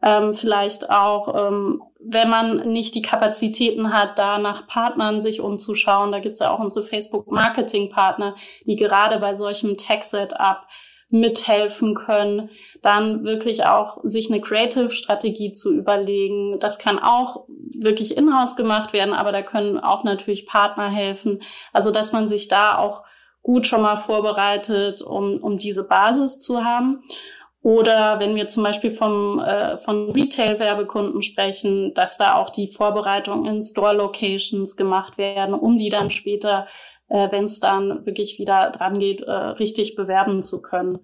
Ähm, 0.02 0.34
vielleicht 0.34 0.90
auch, 0.90 1.52
ähm, 1.52 1.84
wenn 2.00 2.28
man 2.28 2.72
nicht 2.72 2.96
die 2.96 3.02
Kapazitäten 3.02 3.92
hat, 3.92 4.18
da 4.18 4.38
nach 4.38 4.66
Partnern 4.66 5.20
sich 5.20 5.40
umzuschauen. 5.40 6.10
Da 6.10 6.18
gibt's 6.18 6.40
ja 6.40 6.50
auch 6.50 6.58
unsere 6.58 6.82
Facebook-Marketing-Partner, 6.82 8.34
die 8.66 8.74
gerade 8.74 9.20
bei 9.20 9.34
solchem 9.34 9.76
Tech-Setup 9.76 10.66
mithelfen 11.08 11.94
können, 11.94 12.50
dann 12.82 13.24
wirklich 13.24 13.64
auch 13.64 13.98
sich 14.02 14.30
eine 14.30 14.40
Creative-Strategie 14.40 15.52
zu 15.52 15.72
überlegen. 15.72 16.58
Das 16.58 16.78
kann 16.78 16.98
auch 16.98 17.44
wirklich 17.48 18.16
in-house 18.16 18.56
gemacht 18.56 18.92
werden, 18.92 19.14
aber 19.14 19.30
da 19.30 19.42
können 19.42 19.78
auch 19.78 20.02
natürlich 20.04 20.46
Partner 20.46 20.88
helfen. 20.88 21.42
Also, 21.72 21.90
dass 21.90 22.12
man 22.12 22.26
sich 22.26 22.48
da 22.48 22.78
auch 22.78 23.04
gut 23.42 23.68
schon 23.68 23.82
mal 23.82 23.96
vorbereitet, 23.96 25.02
um, 25.02 25.38
um 25.38 25.56
diese 25.56 25.84
Basis 25.84 26.40
zu 26.40 26.64
haben. 26.64 27.04
Oder 27.62 28.20
wenn 28.20 28.36
wir 28.36 28.46
zum 28.46 28.62
Beispiel 28.62 28.92
vom, 28.92 29.40
äh, 29.40 29.78
von 29.78 30.10
Retail-Werbekunden 30.10 31.22
sprechen, 31.22 31.94
dass 31.94 32.16
da 32.16 32.34
auch 32.34 32.50
die 32.50 32.68
Vorbereitungen 32.68 33.44
in 33.46 33.62
Store-Locations 33.62 34.76
gemacht 34.76 35.18
werden, 35.18 35.54
um 35.54 35.76
die 35.76 35.88
dann 35.88 36.10
später 36.10 36.66
äh, 37.08 37.30
wenn 37.30 37.44
es 37.44 37.60
dann 37.60 38.06
wirklich 38.06 38.38
wieder 38.38 38.70
dran 38.70 38.98
geht, 38.98 39.22
äh, 39.22 39.32
richtig 39.32 39.94
bewerben 39.94 40.42
zu 40.42 40.62
können. 40.62 40.98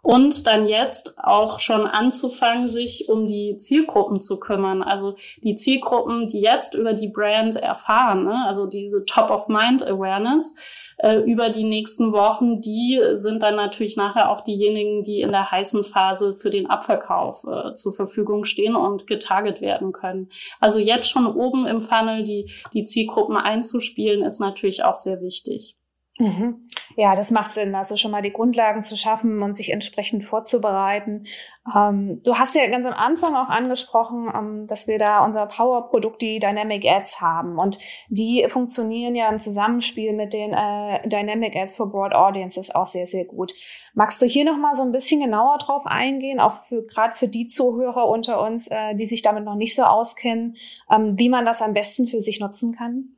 und 0.00 0.46
dann 0.46 0.68
jetzt 0.68 1.16
auch 1.18 1.58
schon 1.58 1.84
anzufangen, 1.84 2.68
sich 2.68 3.08
um 3.08 3.26
die 3.26 3.56
Zielgruppen 3.56 4.20
zu 4.20 4.38
kümmern. 4.38 4.80
Also 4.82 5.16
die 5.42 5.56
Zielgruppen, 5.56 6.28
die 6.28 6.40
jetzt 6.40 6.76
über 6.76 6.94
die 6.94 7.08
Brand 7.08 7.56
erfahren, 7.56 8.24
ne? 8.24 8.44
also 8.46 8.66
diese 8.66 9.04
Top-of-Mind-Awareness, 9.04 10.54
äh, 10.98 11.18
über 11.18 11.50
die 11.50 11.64
nächsten 11.64 12.12
Wochen, 12.12 12.60
die 12.60 13.00
sind 13.12 13.42
dann 13.42 13.56
natürlich 13.56 13.96
nachher 13.96 14.30
auch 14.30 14.40
diejenigen, 14.40 15.02
die 15.02 15.20
in 15.20 15.30
der 15.30 15.50
heißen 15.50 15.84
Phase 15.84 16.34
für 16.34 16.50
den 16.50 16.68
Abverkauf 16.68 17.44
äh, 17.44 17.72
zur 17.72 17.94
Verfügung 17.94 18.44
stehen 18.44 18.76
und 18.76 19.06
getarget 19.06 19.60
werden 19.60 19.92
können. 19.92 20.28
Also 20.60 20.80
jetzt 20.80 21.08
schon 21.08 21.26
oben 21.26 21.66
im 21.66 21.80
Funnel 21.80 22.24
die, 22.24 22.50
die 22.72 22.84
Zielgruppen 22.84 23.36
einzuspielen, 23.36 24.22
ist 24.22 24.40
natürlich 24.40 24.84
auch 24.84 24.96
sehr 24.96 25.20
wichtig. 25.20 25.76
Mhm. 26.18 26.66
Ja, 26.96 27.14
das 27.14 27.30
macht 27.30 27.52
Sinn. 27.52 27.76
Also 27.76 27.96
schon 27.96 28.10
mal 28.10 28.22
die 28.22 28.32
Grundlagen 28.32 28.82
zu 28.82 28.96
schaffen 28.96 29.40
und 29.40 29.56
sich 29.56 29.70
entsprechend 29.70 30.24
vorzubereiten. 30.24 31.26
Ähm, 31.74 32.20
du 32.24 32.34
hast 32.34 32.56
ja 32.56 32.68
ganz 32.68 32.86
am 32.86 32.92
Anfang 32.92 33.36
auch 33.36 33.48
angesprochen, 33.48 34.28
ähm, 34.34 34.66
dass 34.66 34.88
wir 34.88 34.98
da 34.98 35.24
unser 35.24 35.46
Power-Produkt, 35.46 36.20
die 36.20 36.40
Dynamic 36.40 36.84
Ads 36.84 37.20
haben. 37.20 37.58
Und 37.58 37.78
die 38.08 38.44
funktionieren 38.48 39.14
ja 39.14 39.28
im 39.28 39.38
Zusammenspiel 39.38 40.12
mit 40.12 40.32
den 40.32 40.52
äh, 40.52 41.08
Dynamic 41.08 41.54
Ads 41.54 41.76
for 41.76 41.88
Broad 41.88 42.14
Audiences 42.14 42.74
auch 42.74 42.86
sehr, 42.86 43.06
sehr 43.06 43.24
gut. 43.24 43.52
Magst 43.94 44.20
du 44.20 44.26
hier 44.26 44.44
noch 44.44 44.58
mal 44.58 44.74
so 44.74 44.82
ein 44.82 44.92
bisschen 44.92 45.20
genauer 45.20 45.58
drauf 45.58 45.86
eingehen, 45.86 46.40
auch 46.40 46.64
für 46.64 46.84
gerade 46.84 47.14
für 47.14 47.28
die 47.28 47.46
Zuhörer 47.46 48.08
unter 48.08 48.40
uns, 48.40 48.66
äh, 48.68 48.96
die 48.96 49.06
sich 49.06 49.22
damit 49.22 49.44
noch 49.44 49.56
nicht 49.56 49.76
so 49.76 49.84
auskennen, 49.84 50.56
ähm, 50.90 51.16
wie 51.16 51.28
man 51.28 51.44
das 51.44 51.62
am 51.62 51.74
besten 51.74 52.08
für 52.08 52.20
sich 52.20 52.40
nutzen 52.40 52.74
kann? 52.74 53.14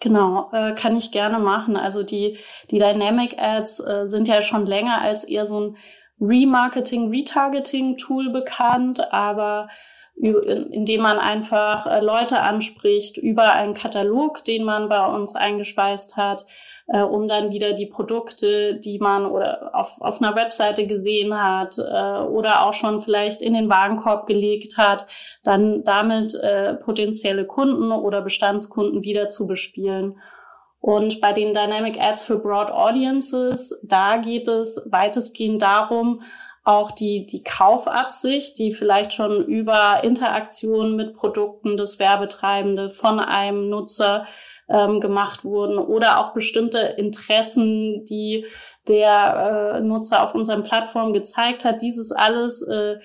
Genau, 0.00 0.50
äh, 0.52 0.74
kann 0.74 0.96
ich 0.96 1.10
gerne 1.10 1.38
machen. 1.38 1.76
Also 1.76 2.02
die, 2.02 2.38
die 2.70 2.78
Dynamic 2.78 3.38
Ads 3.38 3.80
äh, 3.80 4.08
sind 4.08 4.28
ja 4.28 4.42
schon 4.42 4.66
länger 4.66 5.00
als 5.00 5.24
eher 5.24 5.46
so 5.46 5.60
ein 5.60 5.76
Remarketing, 6.20 7.10
Retargeting-Tool 7.10 8.30
bekannt, 8.30 9.12
aber 9.12 9.68
indem 10.16 11.02
man 11.02 11.18
einfach 11.18 11.86
äh, 11.86 12.00
Leute 12.00 12.40
anspricht 12.40 13.18
über 13.18 13.52
einen 13.52 13.74
Katalog, 13.74 14.42
den 14.44 14.64
man 14.64 14.88
bei 14.88 15.04
uns 15.04 15.36
eingespeist 15.36 16.16
hat, 16.16 16.46
äh, 16.86 17.02
um 17.02 17.28
dann 17.28 17.50
wieder 17.50 17.74
die 17.74 17.86
Produkte, 17.86 18.76
die 18.76 18.98
man 18.98 19.26
oder 19.26 19.70
auf, 19.74 20.00
auf 20.00 20.22
einer 20.22 20.34
Webseite 20.34 20.86
gesehen 20.86 21.38
hat 21.38 21.76
äh, 21.78 22.20
oder 22.22 22.66
auch 22.66 22.72
schon 22.72 23.02
vielleicht 23.02 23.42
in 23.42 23.52
den 23.52 23.68
Warenkorb 23.68 24.26
gelegt 24.26 24.78
hat, 24.78 25.06
dann 25.44 25.84
damit 25.84 26.36
potenzielle 26.84 27.44
Kunden 27.44 27.92
oder 27.92 28.22
Bestandskunden 28.22 29.04
wieder 29.04 29.28
zu 29.28 29.46
bespielen. 29.46 30.16
Und 30.80 31.20
bei 31.20 31.32
den 31.32 31.52
Dynamic 31.52 32.00
Ads 32.00 32.22
für 32.22 32.38
Broad 32.38 32.70
Audiences, 32.70 33.78
da 33.82 34.18
geht 34.18 34.46
es 34.46 34.80
weitestgehend 34.88 35.60
darum, 35.60 36.22
auch 36.66 36.90
die, 36.90 37.26
die 37.26 37.44
Kaufabsicht, 37.44 38.58
die 38.58 38.72
vielleicht 38.72 39.12
schon 39.12 39.44
über 39.44 40.02
Interaktion 40.02 40.96
mit 40.96 41.14
Produkten 41.14 41.76
des 41.76 42.00
Werbetreibende 42.00 42.90
von 42.90 43.20
einem 43.20 43.70
Nutzer 43.70 44.26
ähm, 44.68 45.00
gemacht 45.00 45.44
wurden 45.44 45.78
oder 45.78 46.18
auch 46.18 46.34
bestimmte 46.34 46.78
Interessen, 46.78 48.04
die 48.04 48.46
der 48.88 49.76
äh, 49.76 49.80
Nutzer 49.80 50.24
auf 50.24 50.34
unseren 50.34 50.64
Plattformen 50.64 51.12
gezeigt 51.12 51.64
hat, 51.64 51.82
dieses 51.82 52.10
alles 52.10 52.62
äh, 52.62 52.96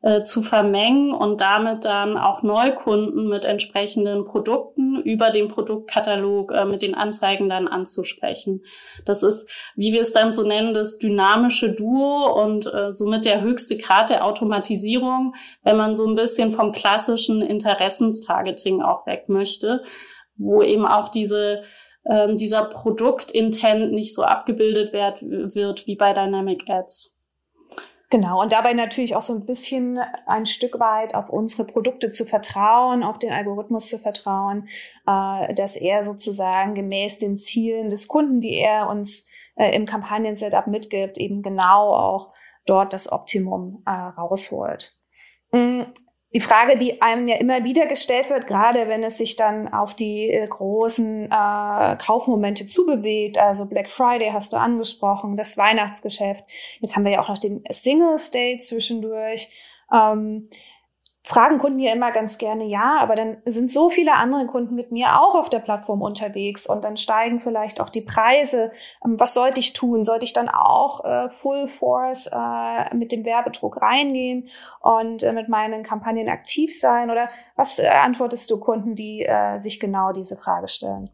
äh, 0.00 0.22
zu 0.22 0.42
vermengen 0.42 1.12
und 1.12 1.40
damit 1.40 1.84
dann 1.84 2.16
auch 2.16 2.42
Neukunden 2.42 3.28
mit 3.28 3.44
entsprechenden 3.44 4.24
Produkten 4.24 5.00
über 5.02 5.30
den 5.30 5.48
Produktkatalog 5.48 6.52
äh, 6.52 6.64
mit 6.64 6.82
den 6.82 6.94
Anzeigen 6.94 7.48
dann 7.48 7.68
anzusprechen. 7.68 8.62
Das 9.04 9.22
ist, 9.22 9.50
wie 9.74 9.92
wir 9.92 10.00
es 10.00 10.12
dann 10.12 10.32
so 10.32 10.42
nennen, 10.42 10.74
das 10.74 10.98
dynamische 10.98 11.72
Duo 11.72 12.42
und 12.42 12.72
äh, 12.72 12.92
somit 12.92 13.24
der 13.24 13.40
höchste 13.40 13.76
Grad 13.76 14.10
der 14.10 14.24
Automatisierung, 14.24 15.34
wenn 15.62 15.76
man 15.76 15.94
so 15.94 16.06
ein 16.06 16.14
bisschen 16.14 16.52
vom 16.52 16.72
klassischen 16.72 17.42
Interessenstargeting 17.42 18.82
auch 18.82 19.06
weg 19.06 19.28
möchte 19.28 19.82
wo 20.38 20.62
eben 20.62 20.86
auch 20.86 21.08
diese 21.08 21.64
ähm, 22.08 22.36
dieser 22.36 22.64
Produktintent 22.64 23.92
nicht 23.92 24.14
so 24.14 24.22
abgebildet 24.22 24.92
wird, 24.92 25.22
wird 25.22 25.86
wie 25.86 25.96
bei 25.96 26.14
Dynamic 26.14 26.68
Ads. 26.68 27.17
Genau, 28.10 28.40
und 28.40 28.52
dabei 28.52 28.72
natürlich 28.72 29.16
auch 29.16 29.20
so 29.20 29.34
ein 29.34 29.44
bisschen 29.44 29.98
ein 30.24 30.46
Stück 30.46 30.80
weit 30.80 31.14
auf 31.14 31.28
unsere 31.28 31.66
Produkte 31.66 32.10
zu 32.10 32.24
vertrauen, 32.24 33.02
auf 33.02 33.18
den 33.18 33.32
Algorithmus 33.32 33.88
zu 33.88 33.98
vertrauen, 33.98 34.68
äh, 35.06 35.52
dass 35.52 35.76
er 35.76 36.02
sozusagen 36.02 36.74
gemäß 36.74 37.18
den 37.18 37.36
Zielen 37.36 37.90
des 37.90 38.08
Kunden, 38.08 38.40
die 38.40 38.54
er 38.54 38.88
uns 38.88 39.28
äh, 39.56 39.76
im 39.76 39.84
Kampagnen-Setup 39.84 40.68
mitgibt, 40.68 41.18
eben 41.18 41.42
genau 41.42 41.92
auch 41.94 42.32
dort 42.64 42.94
das 42.94 43.12
Optimum 43.12 43.82
äh, 43.84 43.90
rausholt. 43.90 44.94
Die 46.34 46.40
Frage, 46.40 46.76
die 46.76 47.00
einem 47.00 47.26
ja 47.26 47.36
immer 47.36 47.64
wieder 47.64 47.86
gestellt 47.86 48.28
wird, 48.28 48.46
gerade 48.46 48.86
wenn 48.86 49.02
es 49.02 49.16
sich 49.16 49.36
dann 49.36 49.72
auf 49.72 49.94
die 49.94 50.30
äh, 50.30 50.46
großen 50.46 51.30
äh, 51.30 51.96
Kaufmomente 51.96 52.66
zubewegt, 52.66 53.38
also 53.38 53.64
Black 53.64 53.90
Friday 53.90 54.30
hast 54.30 54.52
du 54.52 54.58
angesprochen, 54.58 55.36
das 55.36 55.56
Weihnachtsgeschäft, 55.56 56.44
jetzt 56.80 56.96
haben 56.96 57.04
wir 57.04 57.12
ja 57.12 57.20
auch 57.20 57.30
noch 57.30 57.38
den 57.38 57.64
Single 57.70 58.18
State 58.18 58.58
zwischendurch. 58.58 59.48
Ähm, 59.90 60.46
fragen 61.28 61.58
Kunden 61.58 61.78
ja 61.78 61.92
immer 61.92 62.10
ganz 62.10 62.38
gerne 62.38 62.64
ja, 62.64 62.96
aber 63.00 63.14
dann 63.14 63.36
sind 63.44 63.70
so 63.70 63.90
viele 63.90 64.14
andere 64.14 64.46
Kunden 64.46 64.74
mit 64.74 64.92
mir 64.92 65.20
auch 65.20 65.34
auf 65.34 65.50
der 65.50 65.58
Plattform 65.58 66.00
unterwegs 66.00 66.66
und 66.66 66.84
dann 66.84 66.96
steigen 66.96 67.40
vielleicht 67.40 67.82
auch 67.82 67.90
die 67.90 68.00
Preise. 68.00 68.72
Ähm, 69.04 69.20
was 69.20 69.34
sollte 69.34 69.60
ich 69.60 69.74
tun? 69.74 70.04
Sollte 70.04 70.24
ich 70.24 70.32
dann 70.32 70.48
auch 70.48 71.04
äh, 71.04 71.28
Full 71.28 71.66
Force 71.66 72.30
äh, 72.32 72.94
mit 72.94 73.12
dem 73.12 73.26
Werbedruck 73.26 73.82
reingehen 73.82 74.48
und 74.80 75.22
äh, 75.22 75.34
mit 75.34 75.50
meinen 75.50 75.82
Kampagnen 75.82 76.30
aktiv 76.30 76.74
sein? 76.74 77.10
Oder 77.10 77.28
was 77.56 77.78
äh, 77.78 77.88
antwortest 77.88 78.50
du 78.50 78.58
Kunden, 78.58 78.94
die 78.94 79.26
äh, 79.26 79.58
sich 79.58 79.80
genau 79.80 80.12
diese 80.12 80.38
Frage 80.38 80.68
stellen? 80.68 81.10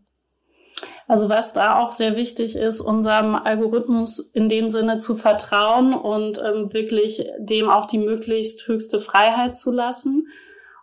Also 1.06 1.28
was 1.28 1.52
da 1.52 1.78
auch 1.78 1.92
sehr 1.92 2.16
wichtig 2.16 2.56
ist, 2.56 2.80
unserem 2.80 3.34
Algorithmus 3.34 4.18
in 4.18 4.48
dem 4.48 4.68
Sinne 4.68 4.98
zu 4.98 5.16
vertrauen 5.16 5.94
und 5.94 6.42
ähm, 6.44 6.72
wirklich 6.72 7.26
dem 7.38 7.68
auch 7.68 7.86
die 7.86 7.98
möglichst 7.98 8.66
höchste 8.66 9.00
Freiheit 9.00 9.56
zu 9.56 9.70
lassen. 9.70 10.28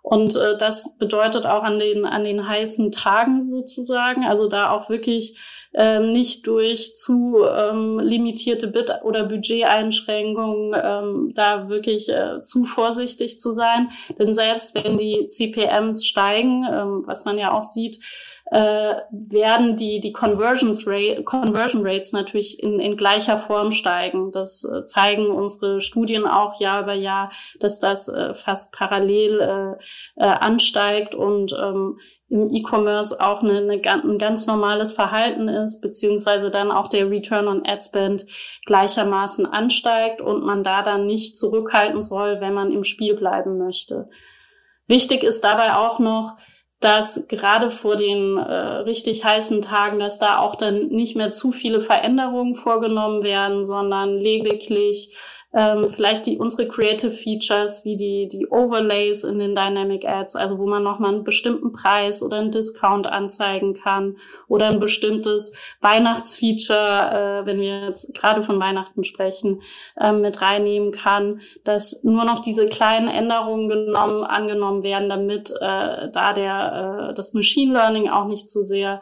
Und 0.03 0.35
äh, 0.35 0.57
das 0.57 0.97
bedeutet 0.97 1.45
auch 1.45 1.63
an 1.63 1.79
den, 1.79 2.05
an 2.05 2.23
den 2.23 2.47
heißen 2.47 2.91
Tagen 2.91 3.41
sozusagen, 3.41 4.23
also 4.25 4.47
da 4.47 4.71
auch 4.71 4.89
wirklich 4.89 5.37
ähm, 5.73 6.11
nicht 6.11 6.47
durch 6.47 6.95
zu 6.95 7.45
ähm, 7.45 7.99
limitierte 7.99 8.67
Bit- 8.67 9.03
oder 9.03 9.23
Budgeteinschränkungen 9.23 10.75
ähm, 10.81 11.31
da 11.33 11.69
wirklich 11.69 12.09
äh, 12.09 12.41
zu 12.41 12.65
vorsichtig 12.65 13.39
zu 13.39 13.51
sein. 13.51 13.89
Denn 14.19 14.33
selbst 14.33 14.75
wenn 14.75 14.97
die 14.97 15.27
CPMs 15.27 16.05
steigen, 16.05 16.65
ähm, 16.69 17.03
was 17.05 17.23
man 17.23 17.37
ja 17.37 17.53
auch 17.53 17.63
sieht, 17.63 17.99
äh, 18.51 18.95
werden 19.11 19.77
die, 19.77 20.01
die 20.01 20.11
Conversions 20.11 20.85
Rate, 20.85 21.23
Conversion 21.23 21.87
Rates 21.87 22.11
natürlich 22.11 22.61
in, 22.61 22.81
in 22.81 22.97
gleicher 22.97 23.37
Form 23.37 23.71
steigen. 23.71 24.33
Das 24.33 24.65
äh, 24.65 24.83
zeigen 24.83 25.27
unsere 25.27 25.79
Studien 25.79 26.27
auch 26.27 26.59
Jahr 26.59 26.83
über 26.83 26.93
Jahr, 26.93 27.31
dass 27.61 27.79
das 27.79 28.09
äh, 28.09 28.33
fast 28.33 28.73
parallel 28.73 29.39
äh, 29.39 30.21
äh, 30.21 30.25
ansteigt 30.25 31.15
und 31.15 31.53
ähm, 31.53 31.97
im 32.27 32.49
E-Commerce 32.49 33.21
auch 33.21 33.41
eine, 33.41 33.59
eine, 33.59 33.81
ein 33.81 34.17
ganz 34.17 34.47
normales 34.47 34.91
Verhalten 34.91 35.47
ist, 35.47 35.79
beziehungsweise 35.79 36.51
dann 36.51 36.71
auch 36.71 36.89
der 36.89 37.09
Return 37.09 37.47
on 37.47 37.65
Ad 37.65 37.83
Spend 37.83 38.25
gleichermaßen 38.65 39.45
ansteigt 39.45 40.21
und 40.21 40.43
man 40.43 40.61
da 40.61 40.81
dann 40.81 41.05
nicht 41.05 41.37
zurückhalten 41.37 42.01
soll, 42.01 42.41
wenn 42.41 42.53
man 42.53 42.73
im 42.73 42.83
Spiel 42.83 43.15
bleiben 43.15 43.57
möchte. 43.57 44.09
Wichtig 44.87 45.23
ist 45.23 45.45
dabei 45.45 45.75
auch 45.75 45.99
noch, 45.99 46.35
dass 46.81 47.27
gerade 47.27 47.69
vor 47.71 47.95
den 47.95 48.37
äh, 48.37 48.53
richtig 48.53 49.23
heißen 49.23 49.61
Tagen, 49.61 49.99
dass 49.99 50.19
da 50.19 50.39
auch 50.39 50.55
dann 50.55 50.87
nicht 50.87 51.15
mehr 51.15 51.31
zu 51.31 51.51
viele 51.51 51.79
Veränderungen 51.79 52.55
vorgenommen 52.55 53.23
werden, 53.23 53.63
sondern 53.63 54.17
lediglich 54.17 55.15
ähm, 55.53 55.89
vielleicht 55.89 56.25
die 56.25 56.37
unsere 56.37 56.67
Creative 56.67 57.11
Features 57.11 57.83
wie 57.83 57.95
die 57.95 58.27
die 58.27 58.47
Overlays 58.47 59.23
in 59.23 59.39
den 59.39 59.55
Dynamic 59.55 60.05
Ads, 60.05 60.35
also 60.35 60.57
wo 60.57 60.65
man 60.65 60.83
nochmal 60.83 61.13
einen 61.13 61.23
bestimmten 61.23 61.71
Preis 61.71 62.23
oder 62.23 62.37
einen 62.37 62.51
Discount 62.51 63.07
anzeigen 63.07 63.73
kann 63.73 64.17
oder 64.47 64.67
ein 64.67 64.79
bestimmtes 64.79 65.53
Weihnachtsfeature, 65.81 67.41
äh, 67.43 67.47
wenn 67.47 67.59
wir 67.59 67.81
jetzt 67.87 68.13
gerade 68.13 68.43
von 68.43 68.59
Weihnachten 68.59 69.03
sprechen, 69.03 69.61
äh, 69.99 70.13
mit 70.13 70.41
reinnehmen 70.41 70.91
kann, 70.91 71.41
dass 71.63 72.03
nur 72.03 72.23
noch 72.23 72.39
diese 72.39 72.67
kleinen 72.67 73.09
Änderungen 73.09 73.67
genommen 73.67 74.23
angenommen 74.23 74.83
werden, 74.83 75.09
damit 75.09 75.51
äh, 75.59 76.09
da 76.11 76.33
der 76.33 77.09
äh, 77.09 77.13
das 77.13 77.33
Machine 77.33 77.73
Learning 77.73 78.09
auch 78.09 78.25
nicht 78.25 78.49
zu 78.49 78.63
sehr 78.63 79.01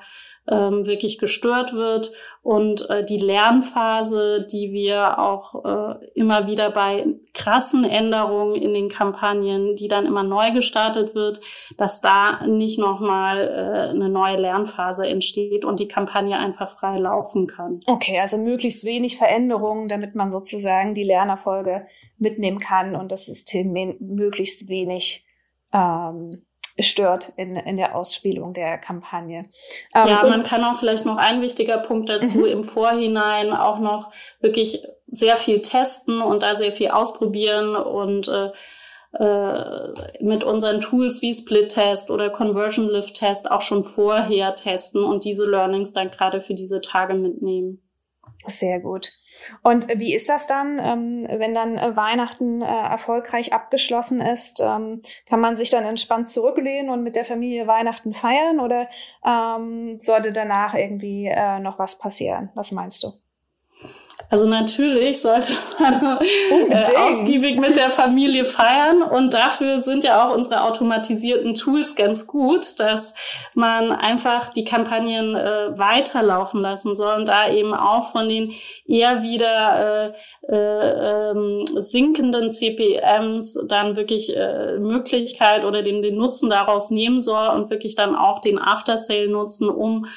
ähm, 0.49 0.85
wirklich 0.85 1.17
gestört 1.17 1.73
wird 1.73 2.11
und 2.41 2.89
äh, 2.89 3.05
die 3.05 3.17
Lernphase, 3.17 4.45
die 4.51 4.71
wir 4.71 5.19
auch 5.19 5.63
äh, 5.63 5.95
immer 6.15 6.47
wieder 6.47 6.71
bei 6.71 7.05
krassen 7.33 7.83
Änderungen 7.83 8.55
in 8.55 8.73
den 8.73 8.89
Kampagnen, 8.89 9.75
die 9.75 9.87
dann 9.87 10.05
immer 10.05 10.23
neu 10.23 10.51
gestartet 10.51 11.15
wird, 11.15 11.39
dass 11.77 12.01
da 12.01 12.45
nicht 12.47 12.79
nochmal 12.79 13.47
äh, 13.47 13.89
eine 13.89 14.09
neue 14.09 14.37
Lernphase 14.37 15.05
entsteht 15.05 15.65
und 15.65 15.79
die 15.79 15.87
Kampagne 15.87 16.37
einfach 16.37 16.69
frei 16.69 16.97
laufen 16.97 17.47
kann. 17.47 17.79
Okay, 17.87 18.17
also 18.19 18.37
möglichst 18.37 18.85
wenig 18.85 19.17
Veränderungen, 19.17 19.87
damit 19.87 20.15
man 20.15 20.31
sozusagen 20.31 20.93
die 20.93 21.03
Lernerfolge 21.03 21.85
mitnehmen 22.17 22.59
kann 22.59 22.95
und 22.95 23.11
das 23.11 23.25
System 23.25 23.71
möglichst 23.99 24.67
wenig 24.69 25.25
ähm, 25.73 26.31
stört 26.81 27.33
in, 27.38 27.55
in 27.55 27.77
der 27.77 27.95
Ausspielung 27.95 28.53
der 28.53 28.77
Kampagne. 28.77 29.43
Ähm, 29.93 30.07
ja, 30.07 30.24
man 30.27 30.43
kann 30.43 30.63
auch 30.63 30.75
vielleicht 30.75 31.05
noch 31.05 31.17
ein 31.17 31.41
wichtiger 31.41 31.77
Punkt 31.79 32.09
dazu 32.09 32.39
mhm. 32.39 32.45
im 32.45 32.63
Vorhinein 32.63 33.53
auch 33.53 33.79
noch 33.79 34.12
wirklich 34.41 34.83
sehr 35.07 35.38
viel 35.38 35.62
testen 35.62 36.21
und 36.21 36.43
da 36.43 36.55
sehr 36.55 36.71
viel 36.71 36.89
ausprobieren 36.89 37.75
und 37.75 38.27
äh, 38.27 38.51
äh, 39.12 39.93
mit 40.19 40.43
unseren 40.43 40.81
Tools 40.81 41.24
wie 41.24 41.33
Split-Test 41.33 42.12
oder 42.12 42.29
Conversion 42.29 42.88
Lift-Test 42.88 43.50
auch 43.50 43.62
schon 43.62 43.83
vorher 43.83 44.53
testen 44.53 45.03
und 45.03 45.24
diese 45.24 45.50
Learnings 45.50 45.93
dann 45.93 46.12
gerade 46.12 46.41
für 46.41 46.53
diese 46.53 46.79
Tage 46.79 47.15
mitnehmen. 47.15 47.81
Sehr 48.48 48.79
gut. 48.79 49.12
Und 49.63 49.88
wie 50.00 50.15
ist 50.15 50.29
das 50.29 50.48
dann, 50.48 50.79
ähm, 50.79 51.27
wenn 51.29 51.53
dann 51.53 51.77
äh, 51.77 51.96
Weihnachten 51.96 52.62
äh, 52.62 52.65
erfolgreich 52.65 53.53
abgeschlossen 53.53 54.22
ist? 54.22 54.60
Ähm, 54.62 55.01
kann 55.27 55.39
man 55.39 55.58
sich 55.58 55.69
dann 55.69 55.86
entspannt 55.86 56.29
zurücklehnen 56.29 56.89
und 56.89 57.03
mit 57.03 57.15
der 57.15 57.25
Familie 57.25 57.67
Weihnachten 57.67 58.13
feiern 58.13 58.60
oder 58.60 58.88
ähm, 59.25 60.00
sollte 60.00 60.31
danach 60.31 60.74
irgendwie 60.74 61.27
äh, 61.27 61.60
noch 61.60 61.79
was 61.79 61.98
passieren? 61.98 62.50
Was 62.55 62.72
meinst 62.72 63.03
du? 63.03 63.12
Also 64.29 64.47
natürlich 64.47 65.21
sollte 65.21 65.53
man 65.79 66.19
äh, 66.69 66.95
ausgiebig 66.97 67.59
mit 67.59 67.77
der 67.77 67.89
Familie 67.89 68.45
feiern. 68.45 69.01
Und 69.01 69.33
dafür 69.33 69.81
sind 69.81 70.03
ja 70.03 70.27
auch 70.27 70.35
unsere 70.35 70.63
automatisierten 70.63 71.55
Tools 71.55 71.95
ganz 71.95 72.27
gut, 72.27 72.79
dass 72.79 73.13
man 73.53 73.91
einfach 73.91 74.49
die 74.49 74.63
Kampagnen 74.65 75.35
äh, 75.35 75.77
weiterlaufen 75.77 76.61
lassen 76.61 76.93
soll 76.95 77.15
und 77.15 77.27
da 77.27 77.49
eben 77.49 77.73
auch 77.73 78.11
von 78.11 78.29
den 78.29 78.53
eher 78.85 79.23
wieder 79.23 80.13
äh, 80.13 80.53
äh, 80.53 81.31
ähm, 81.31 81.65
sinkenden 81.77 82.51
CPMs 82.51 83.59
dann 83.67 83.95
wirklich 83.95 84.35
äh, 84.35 84.77
Möglichkeit 84.77 85.63
oder 85.63 85.81
den, 85.81 86.01
den 86.01 86.17
Nutzen 86.17 86.49
daraus 86.49 86.91
nehmen 86.91 87.19
soll 87.19 87.47
und 87.49 87.69
wirklich 87.69 87.95
dann 87.95 88.15
auch 88.15 88.39
den 88.39 88.59
After-Sale 88.59 89.29
nutzen, 89.29 89.69
um 89.69 90.07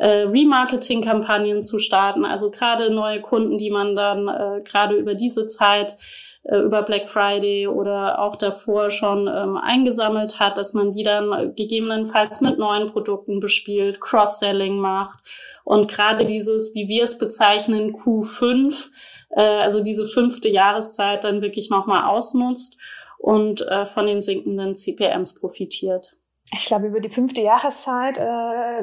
äh, 0.00 0.22
Remarketing-Kampagnen 0.22 1.62
zu 1.62 1.78
starten. 1.78 2.24
Also 2.24 2.50
gerade 2.50 2.90
neue 2.90 3.20
Kunden, 3.20 3.58
die 3.58 3.70
man 3.70 3.94
dann 3.94 4.28
äh, 4.28 4.62
gerade 4.62 4.96
über 4.96 5.14
diese 5.14 5.46
Zeit 5.46 5.96
äh, 6.42 6.56
über 6.56 6.82
Black 6.82 7.06
Friday 7.06 7.66
oder 7.66 8.18
auch 8.18 8.36
davor 8.36 8.90
schon 8.90 9.28
ähm, 9.28 9.58
eingesammelt 9.58 10.40
hat, 10.40 10.56
dass 10.56 10.72
man 10.72 10.90
die 10.90 11.02
dann 11.02 11.54
gegebenenfalls 11.54 12.40
mit 12.40 12.58
neuen 12.58 12.90
Produkten 12.90 13.40
bespielt, 13.40 14.00
Cross-Selling 14.00 14.78
macht 14.78 15.18
und 15.64 15.86
gerade 15.88 16.24
dieses, 16.24 16.74
wie 16.74 16.88
wir 16.88 17.02
es 17.02 17.18
bezeichnen, 17.18 17.92
Q5, 17.92 18.88
äh, 19.36 19.42
also 19.42 19.82
diese 19.82 20.06
fünfte 20.06 20.48
Jahreszeit 20.48 21.24
dann 21.24 21.42
wirklich 21.42 21.68
nochmal 21.68 22.08
ausnutzt 22.08 22.78
und 23.18 23.60
äh, 23.68 23.84
von 23.84 24.06
den 24.06 24.22
sinkenden 24.22 24.76
CPMs 24.76 25.38
profitiert 25.38 26.16
ich 26.52 26.64
glaube, 26.64 26.88
über 26.88 26.98
die 26.98 27.10
fünfte 27.10 27.40
Jahreszeit, 27.42 28.18
äh, 28.18 28.82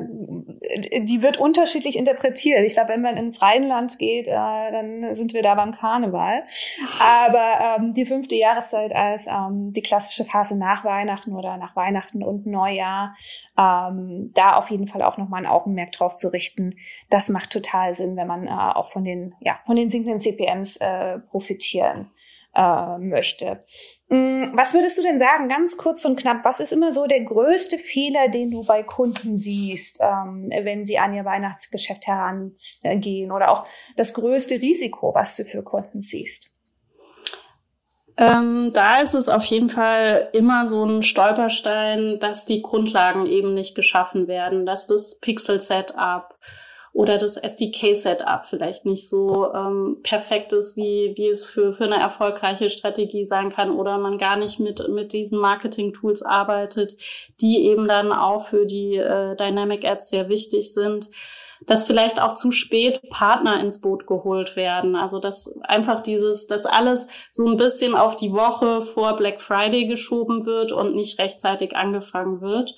die 1.01 1.21
wird 1.21 1.37
unterschiedlich 1.37 1.97
interpretiert. 1.97 2.61
Ich 2.61 2.75
glaube, 2.75 2.89
wenn 2.89 3.01
man 3.01 3.17
ins 3.17 3.41
Rheinland 3.41 3.99
geht, 3.99 4.27
äh, 4.27 4.31
dann 4.31 5.13
sind 5.13 5.33
wir 5.33 5.43
da 5.43 5.55
beim 5.55 5.75
Karneval. 5.75 6.43
Aber 6.99 7.77
ähm, 7.77 7.93
die 7.93 8.05
fünfte 8.05 8.35
Jahreszeit 8.35 8.95
als 8.95 9.27
ähm, 9.27 9.73
die 9.73 9.81
klassische 9.81 10.23
Phase 10.23 10.55
nach 10.57 10.85
Weihnachten 10.85 11.33
oder 11.33 11.57
nach 11.57 11.75
Weihnachten 11.75 12.23
und 12.23 12.45
Neujahr, 12.45 13.15
ähm, 13.57 14.31
da 14.33 14.53
auf 14.53 14.69
jeden 14.69 14.87
Fall 14.87 15.01
auch 15.01 15.17
nochmal 15.17 15.41
ein 15.41 15.51
Augenmerk 15.51 15.91
drauf 15.91 16.15
zu 16.15 16.31
richten. 16.31 16.73
Das 17.09 17.27
macht 17.27 17.51
total 17.51 17.93
Sinn, 17.95 18.15
wenn 18.15 18.27
man 18.27 18.47
äh, 18.47 18.51
auch 18.51 18.91
von 18.91 19.03
den, 19.03 19.35
ja, 19.41 19.59
von 19.65 19.75
den 19.75 19.89
sinkenden 19.89 20.21
CPMs 20.21 20.77
äh, 20.77 21.19
profitieren 21.19 22.11
äh, 22.55 22.97
möchte. 22.97 23.63
Mm, 24.09 24.55
was 24.55 24.73
würdest 24.73 24.97
du 24.97 25.03
denn 25.03 25.19
sagen, 25.19 25.49
ganz 25.49 25.77
kurz 25.77 26.05
und 26.05 26.17
knapp, 26.19 26.43
was 26.43 26.59
ist 26.59 26.73
immer 26.73 26.91
so 26.91 27.05
der 27.05 27.23
größte 27.23 27.77
Fehler, 27.77 28.29
den 28.29 28.51
du 28.51 28.65
bei 28.65 28.83
Kunden 28.83 29.37
siehst, 29.37 29.99
ähm, 30.01 30.49
wenn 30.63 30.85
sie 30.85 30.97
an 30.97 31.13
ihr 31.13 31.25
Weihnachtsgeschäft 31.25 32.07
herangehen 32.07 33.31
oder 33.31 33.51
auch 33.51 33.67
das 33.95 34.13
größte 34.13 34.55
Risiko, 34.55 35.13
was 35.13 35.35
du 35.35 35.43
für 35.43 35.63
Kunden 35.63 36.01
siehst? 36.01 36.51
Ähm, 38.19 38.71
da 38.73 38.99
ist 39.01 39.13
es 39.13 39.29
auf 39.29 39.45
jeden 39.45 39.69
Fall 39.69 40.29
immer 40.33 40.65
so 40.65 40.83
ein 40.83 41.03
Stolperstein, 41.03 42.17
dass 42.19 42.45
die 42.45 42.63
Grundlagen 42.63 43.27
eben 43.27 43.53
nicht 43.53 43.75
geschaffen 43.75 44.27
werden, 44.27 44.65
dass 44.65 44.87
das 44.87 45.19
Pixel-Setup 45.19 46.35
oder 46.97 47.19
das 47.19 47.37
SDK-Setup 47.37 48.47
vielleicht 48.47 48.85
nicht 48.85 49.07
so 49.07 49.53
ähm, 49.53 49.97
perfekt 50.01 50.51
ist, 50.51 50.77
wie, 50.77 51.13
wie 51.15 51.27
es 51.27 51.45
für, 51.45 51.71
für 51.71 51.83
eine 51.83 51.99
erfolgreiche 51.99 52.69
Strategie 52.69 53.23
sein 53.23 53.51
kann 53.51 53.69
oder 53.69 53.99
man 53.99 54.17
gar 54.17 54.35
nicht 54.35 54.59
mit, 54.59 54.83
mit 54.89 55.13
diesen 55.13 55.37
Marketing-Tools 55.37 56.23
arbeitet, 56.23 56.97
die 57.39 57.65
eben 57.65 57.87
dann 57.87 58.11
auch 58.11 58.47
für 58.47 58.65
die 58.65 58.95
äh, 58.95 59.35
Dynamic 59.35 59.85
Ads 59.85 60.09
sehr 60.09 60.27
wichtig 60.27 60.73
sind 60.73 61.09
dass 61.65 61.85
vielleicht 61.85 62.21
auch 62.21 62.33
zu 62.33 62.51
spät 62.51 63.01
Partner 63.09 63.59
ins 63.59 63.81
Boot 63.81 64.05
geholt 64.05 64.55
werden. 64.55 64.95
Also 64.95 65.17
dass 65.17 65.59
einfach 65.63 66.01
dieses, 66.01 66.45
dass 66.45 66.67
alles 66.67 67.07
so 67.31 67.47
ein 67.47 67.57
bisschen 67.57 67.95
auf 67.95 68.15
die 68.15 68.31
Woche 68.31 68.83
vor 68.83 69.17
Black 69.17 69.41
Friday 69.41 69.87
geschoben 69.87 70.45
wird 70.45 70.71
und 70.71 70.95
nicht 70.95 71.17
rechtzeitig 71.17 71.75
angefangen 71.75 72.41
wird 72.41 72.75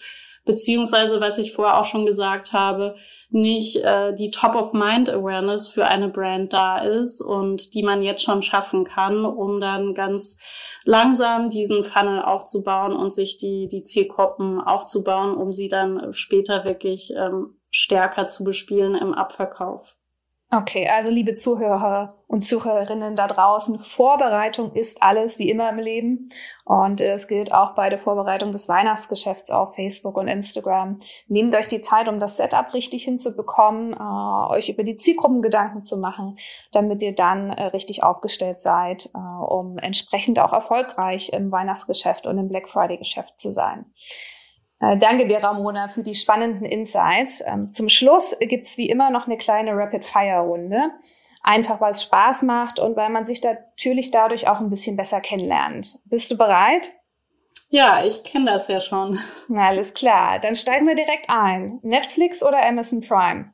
beziehungsweise, 0.49 1.21
was 1.21 1.37
ich 1.37 1.53
vorher 1.53 1.79
auch 1.79 1.85
schon 1.85 2.07
gesagt 2.07 2.53
habe, 2.53 2.95
nicht 3.29 3.75
äh, 3.83 4.15
die 4.15 4.31
Top-of-Mind-Awareness 4.31 5.67
für 5.67 5.85
eine 5.85 6.09
Brand 6.09 6.53
da 6.53 6.79
ist 6.79 7.21
und 7.21 7.75
die 7.75 7.83
man 7.83 8.01
jetzt 8.01 8.23
schon 8.23 8.41
schaffen 8.41 8.83
kann, 8.83 9.25
um 9.25 9.59
dann 9.59 9.93
ganz 9.93 10.39
langsam 10.85 11.51
diesen 11.51 11.83
Funnel 11.83 12.23
aufzubauen 12.23 12.93
und 12.93 13.13
sich 13.13 13.37
die, 13.37 13.67
die 13.71 13.83
Zielgruppen 13.83 14.59
aufzubauen, 14.59 15.37
um 15.37 15.53
sie 15.53 15.69
dann 15.69 16.13
später 16.13 16.65
wirklich 16.65 17.13
ähm, 17.15 17.59
stärker 17.69 18.25
zu 18.25 18.43
bespielen 18.43 18.95
im 18.95 19.13
Abverkauf. 19.13 19.98
Okay, 20.51 20.87
also 20.87 21.11
liebe 21.11 21.35
Zuhörer 21.35 22.09
und 22.25 22.43
Zuhörerinnen 22.43 23.15
da 23.15 23.27
draußen, 23.27 23.77
Vorbereitung 23.83 24.71
ist 24.73 25.03
alles, 25.03 25.37
wie 25.37 25.47
immer 25.47 25.69
im 25.69 25.77
Leben. 25.77 26.29
Und 26.65 26.99
es 27.01 27.27
gilt 27.27 27.53
auch 27.53 27.75
bei 27.75 27.89
der 27.89 27.99
Vorbereitung 27.99 28.51
des 28.51 28.67
Weihnachtsgeschäfts 28.67 29.51
auf 29.51 29.75
Facebook 29.75 30.17
und 30.17 30.27
Instagram. 30.27 31.01
Nehmt 31.27 31.55
euch 31.55 31.67
die 31.67 31.81
Zeit, 31.81 32.07
um 32.07 32.19
das 32.19 32.37
Setup 32.37 32.73
richtig 32.73 33.03
hinzubekommen, 33.03 33.93
äh, 33.93 34.51
euch 34.51 34.69
über 34.69 34.81
die 34.81 34.97
Zielgruppen 34.97 35.43
Gedanken 35.43 35.83
zu 35.83 35.97
machen, 35.97 36.39
damit 36.71 37.03
ihr 37.03 37.13
dann 37.13 37.51
äh, 37.51 37.65
richtig 37.65 38.01
aufgestellt 38.01 38.59
seid, 38.59 39.11
äh, 39.13 39.19
um 39.19 39.77
entsprechend 39.77 40.39
auch 40.39 40.53
erfolgreich 40.53 41.31
im 41.31 41.51
Weihnachtsgeschäft 41.51 42.25
und 42.25 42.39
im 42.39 42.47
Black 42.47 42.69
Friday 42.69 42.97
Geschäft 42.97 43.39
zu 43.39 43.51
sein. 43.51 43.85
Äh, 44.79 44.97
danke 44.97 45.27
dir, 45.27 45.43
Ramona, 45.43 45.89
für 45.89 46.03
die 46.03 46.15
spannenden 46.15 46.65
Insights. 46.65 47.43
Ähm, 47.45 47.73
zum 47.73 47.89
Schluss 47.89 48.35
gibt's 48.39 48.77
wie 48.77 48.89
immer 48.89 49.09
noch 49.09 49.27
eine 49.27 49.37
kleine 49.37 49.75
Rapid-Fire-Runde. 49.75 50.91
Einfach, 51.43 51.81
weil 51.81 51.91
es 51.91 52.03
Spaß 52.03 52.43
macht 52.43 52.79
und 52.79 52.95
weil 52.95 53.09
man 53.09 53.25
sich 53.25 53.41
natürlich 53.41 54.11
dadurch 54.11 54.47
auch 54.47 54.59
ein 54.59 54.69
bisschen 54.69 54.95
besser 54.95 55.21
kennenlernt. 55.21 55.99
Bist 56.05 56.29
du 56.31 56.37
bereit? 56.37 56.91
Ja, 57.69 58.03
ich 58.03 58.23
kenne 58.23 58.51
das 58.51 58.67
ja 58.67 58.81
schon. 58.81 59.19
Na, 59.47 59.67
alles 59.67 59.93
klar. 59.93 60.39
Dann 60.39 60.55
steigen 60.55 60.87
wir 60.87 60.95
direkt 60.95 61.29
ein. 61.29 61.79
Netflix 61.83 62.43
oder 62.43 62.65
Amazon 62.65 63.01
Prime? 63.01 63.53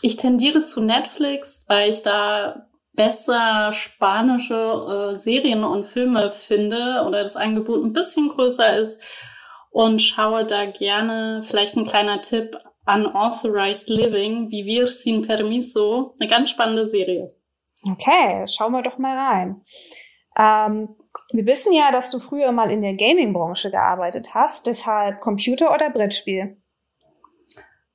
Ich 0.00 0.16
tendiere 0.16 0.64
zu 0.64 0.80
Netflix, 0.80 1.64
weil 1.68 1.90
ich 1.90 2.02
da 2.02 2.66
besser 2.92 3.72
spanische 3.72 5.12
äh, 5.12 5.18
Serien 5.18 5.64
und 5.64 5.86
Filme 5.86 6.30
finde 6.30 7.04
oder 7.06 7.22
das 7.22 7.36
Angebot 7.36 7.82
ein 7.82 7.92
bisschen 7.92 8.28
größer 8.28 8.78
ist 8.78 9.02
und 9.74 10.00
schaue 10.00 10.46
da 10.46 10.66
gerne 10.66 11.42
vielleicht 11.42 11.76
ein 11.76 11.84
kleiner 11.84 12.20
Tipp 12.20 12.56
Unauthorized 12.86 13.88
Living, 13.88 14.48
Vivir 14.48 14.86
sin 14.86 15.26
Permiso, 15.26 16.14
eine 16.20 16.30
ganz 16.30 16.50
spannende 16.50 16.88
Serie. 16.88 17.34
Okay, 17.90 18.46
schauen 18.46 18.70
wir 18.70 18.82
doch 18.82 18.98
mal 18.98 19.18
rein. 19.18 19.60
Ähm, 20.38 20.88
wir 21.32 21.46
wissen 21.46 21.72
ja, 21.72 21.90
dass 21.90 22.12
du 22.12 22.20
früher 22.20 22.52
mal 22.52 22.70
in 22.70 22.82
der 22.82 22.94
Gaming-Branche 22.94 23.72
gearbeitet 23.72 24.32
hast, 24.32 24.68
deshalb 24.68 25.20
Computer 25.20 25.74
oder 25.74 25.90
Brettspiel? 25.90 26.56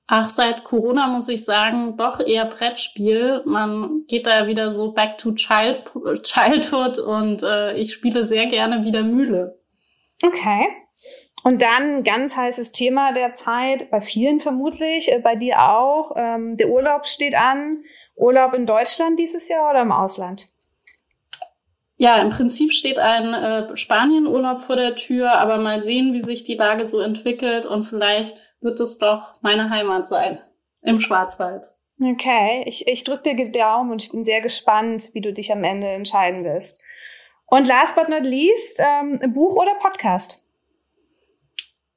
Ach, 0.05 0.27
seit 0.27 0.65
Corona 0.65 1.07
muss 1.07 1.29
ich 1.29 1.45
sagen, 1.45 1.95
doch 1.95 2.19
eher 2.19 2.45
Brettspiel. 2.45 3.41
Man 3.45 4.03
geht 4.07 4.27
da 4.27 4.47
wieder 4.47 4.71
so 4.71 4.91
back 4.91 5.17
to 5.17 5.31
child, 5.31 5.85
Childhood 6.23 6.99
und 6.99 7.41
äh, 7.43 7.77
ich 7.77 7.93
spiele 7.93 8.27
sehr 8.27 8.47
gerne 8.47 8.83
wieder 8.83 9.03
Mühle. 9.03 9.59
Okay. 10.25 10.67
Und 11.43 11.61
dann 11.61 12.03
ganz 12.03 12.35
heißes 12.35 12.71
Thema 12.71 13.13
der 13.13 13.33
Zeit, 13.33 13.89
bei 13.91 14.01
vielen 14.01 14.39
vermutlich, 14.39 15.11
äh, 15.11 15.19
bei 15.19 15.35
dir 15.35 15.61
auch. 15.69 16.11
Ähm, 16.15 16.57
der 16.57 16.69
Urlaub 16.69 17.05
steht 17.05 17.35
an. 17.35 17.83
Urlaub 18.15 18.53
in 18.53 18.65
Deutschland 18.65 19.17
dieses 19.17 19.47
Jahr 19.47 19.69
oder 19.69 19.81
im 19.81 19.91
Ausland? 19.91 20.49
Ja, 21.95 22.21
im 22.21 22.29
Prinzip 22.29 22.71
steht 22.71 22.97
ein 22.97 23.33
äh, 23.33 23.75
Spanienurlaub 23.75 24.61
vor 24.61 24.77
der 24.77 24.95
Tür, 24.95 25.33
aber 25.33 25.57
mal 25.57 25.81
sehen, 25.81 26.13
wie 26.13 26.23
sich 26.23 26.43
die 26.45 26.55
Lage 26.55 26.87
so 26.87 26.99
entwickelt 26.99 27.65
und 27.65 27.83
vielleicht 27.83 28.55
wird 28.61 28.79
es 28.79 28.97
doch 28.97 29.33
meine 29.41 29.69
Heimat 29.69 30.07
sein 30.07 30.39
im 30.81 31.01
Schwarzwald. 31.01 31.65
Okay, 32.01 32.63
ich, 32.65 32.87
ich 32.87 33.03
drücke 33.03 33.23
dir 33.23 33.45
die 33.45 33.51
Daumen 33.51 33.91
und 33.91 34.01
ich 34.01 34.11
bin 34.11 34.23
sehr 34.23 34.39
gespannt, 34.39 35.09
wie 35.13 35.19
du 35.19 35.33
dich 35.33 35.51
am 35.51 35.65
Ende 35.65 35.87
entscheiden 35.87 36.45
wirst. 36.45 36.81
Und 37.47 37.67
last 37.67 37.97
but 37.97 38.07
not 38.07 38.23
least, 38.23 38.81
ähm, 38.81 39.19
Buch 39.33 39.57
oder 39.57 39.73
Podcast? 39.81 40.38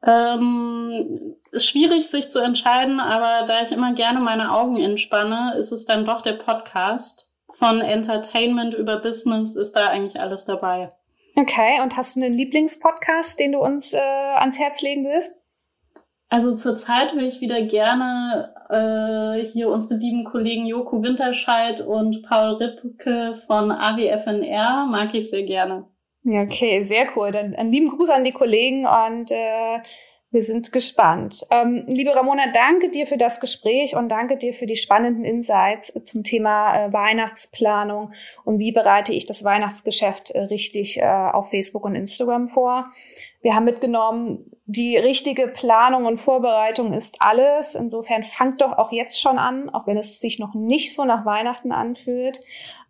Ähm, 0.04 1.36
ist 1.52 1.66
schwierig, 1.66 2.08
sich 2.08 2.30
zu 2.30 2.40
entscheiden, 2.40 2.98
aber 2.98 3.46
da 3.46 3.62
ich 3.62 3.72
immer 3.72 3.94
gerne 3.94 4.20
meine 4.20 4.52
Augen 4.52 4.78
entspanne, 4.78 5.54
ist 5.58 5.70
es 5.70 5.84
dann 5.84 6.04
doch 6.04 6.22
der 6.22 6.32
Podcast 6.32 7.30
von 7.62 7.80
Entertainment 7.80 8.74
über 8.74 8.98
Business 8.98 9.54
ist 9.54 9.76
da 9.76 9.88
eigentlich 9.88 10.20
alles 10.20 10.44
dabei. 10.44 10.90
Okay, 11.36 11.80
und 11.80 11.96
hast 11.96 12.16
du 12.16 12.22
einen 12.22 12.34
Lieblingspodcast, 12.34 13.38
den 13.38 13.52
du 13.52 13.60
uns 13.60 13.94
äh, 13.94 14.00
ans 14.00 14.58
Herz 14.58 14.82
legen 14.82 15.04
willst? 15.04 15.40
Also 16.28 16.56
zurzeit 16.56 17.14
will 17.14 17.24
ich 17.24 17.40
wieder 17.40 17.62
gerne 17.62 18.54
äh, 18.70 19.44
hier 19.44 19.68
unsere 19.68 19.94
lieben 19.94 20.24
Kollegen 20.24 20.66
Joko 20.66 21.02
Winterscheid 21.02 21.80
und 21.82 22.22
Paul 22.22 22.54
Rippke 22.54 23.34
von 23.46 23.70
AWFNR 23.70 24.86
mag 24.86 25.14
ich 25.14 25.30
sehr 25.30 25.42
gerne. 25.42 25.84
Okay, 26.24 26.82
sehr 26.82 27.08
cool. 27.16 27.32
Dann 27.32 27.54
einen 27.54 27.72
lieben 27.72 27.88
Gruß 27.88 28.10
an 28.10 28.24
die 28.24 28.32
Kollegen 28.32 28.86
und 28.86 29.30
äh, 29.30 29.80
wir 30.32 30.42
sind 30.42 30.72
gespannt. 30.72 31.44
Ähm, 31.50 31.84
liebe 31.88 32.14
Ramona, 32.16 32.44
danke 32.54 32.90
dir 32.90 33.06
für 33.06 33.18
das 33.18 33.38
Gespräch 33.38 33.96
und 33.96 34.08
danke 34.08 34.38
dir 34.38 34.54
für 34.54 34.64
die 34.64 34.76
spannenden 34.76 35.24
Insights 35.24 35.92
zum 36.04 36.22
Thema 36.24 36.86
äh, 36.86 36.92
Weihnachtsplanung 36.92 38.12
und 38.44 38.58
wie 38.58 38.72
bereite 38.72 39.12
ich 39.12 39.26
das 39.26 39.44
Weihnachtsgeschäft 39.44 40.30
äh, 40.30 40.40
richtig 40.44 40.98
äh, 40.98 41.04
auf 41.04 41.50
Facebook 41.50 41.84
und 41.84 41.96
Instagram 41.96 42.48
vor. 42.48 42.88
Wir 43.42 43.54
haben 43.54 43.64
mitgenommen, 43.64 44.50
die 44.66 44.96
richtige 44.96 45.48
Planung 45.48 46.06
und 46.06 46.18
Vorbereitung 46.18 46.92
ist 46.92 47.16
alles. 47.20 47.74
Insofern 47.74 48.22
fangt 48.22 48.62
doch 48.62 48.78
auch 48.78 48.92
jetzt 48.92 49.20
schon 49.20 49.38
an, 49.38 49.68
auch 49.70 49.86
wenn 49.86 49.96
es 49.96 50.20
sich 50.20 50.38
noch 50.38 50.54
nicht 50.54 50.94
so 50.94 51.04
nach 51.04 51.24
Weihnachten 51.26 51.72
anfühlt. 51.72 52.40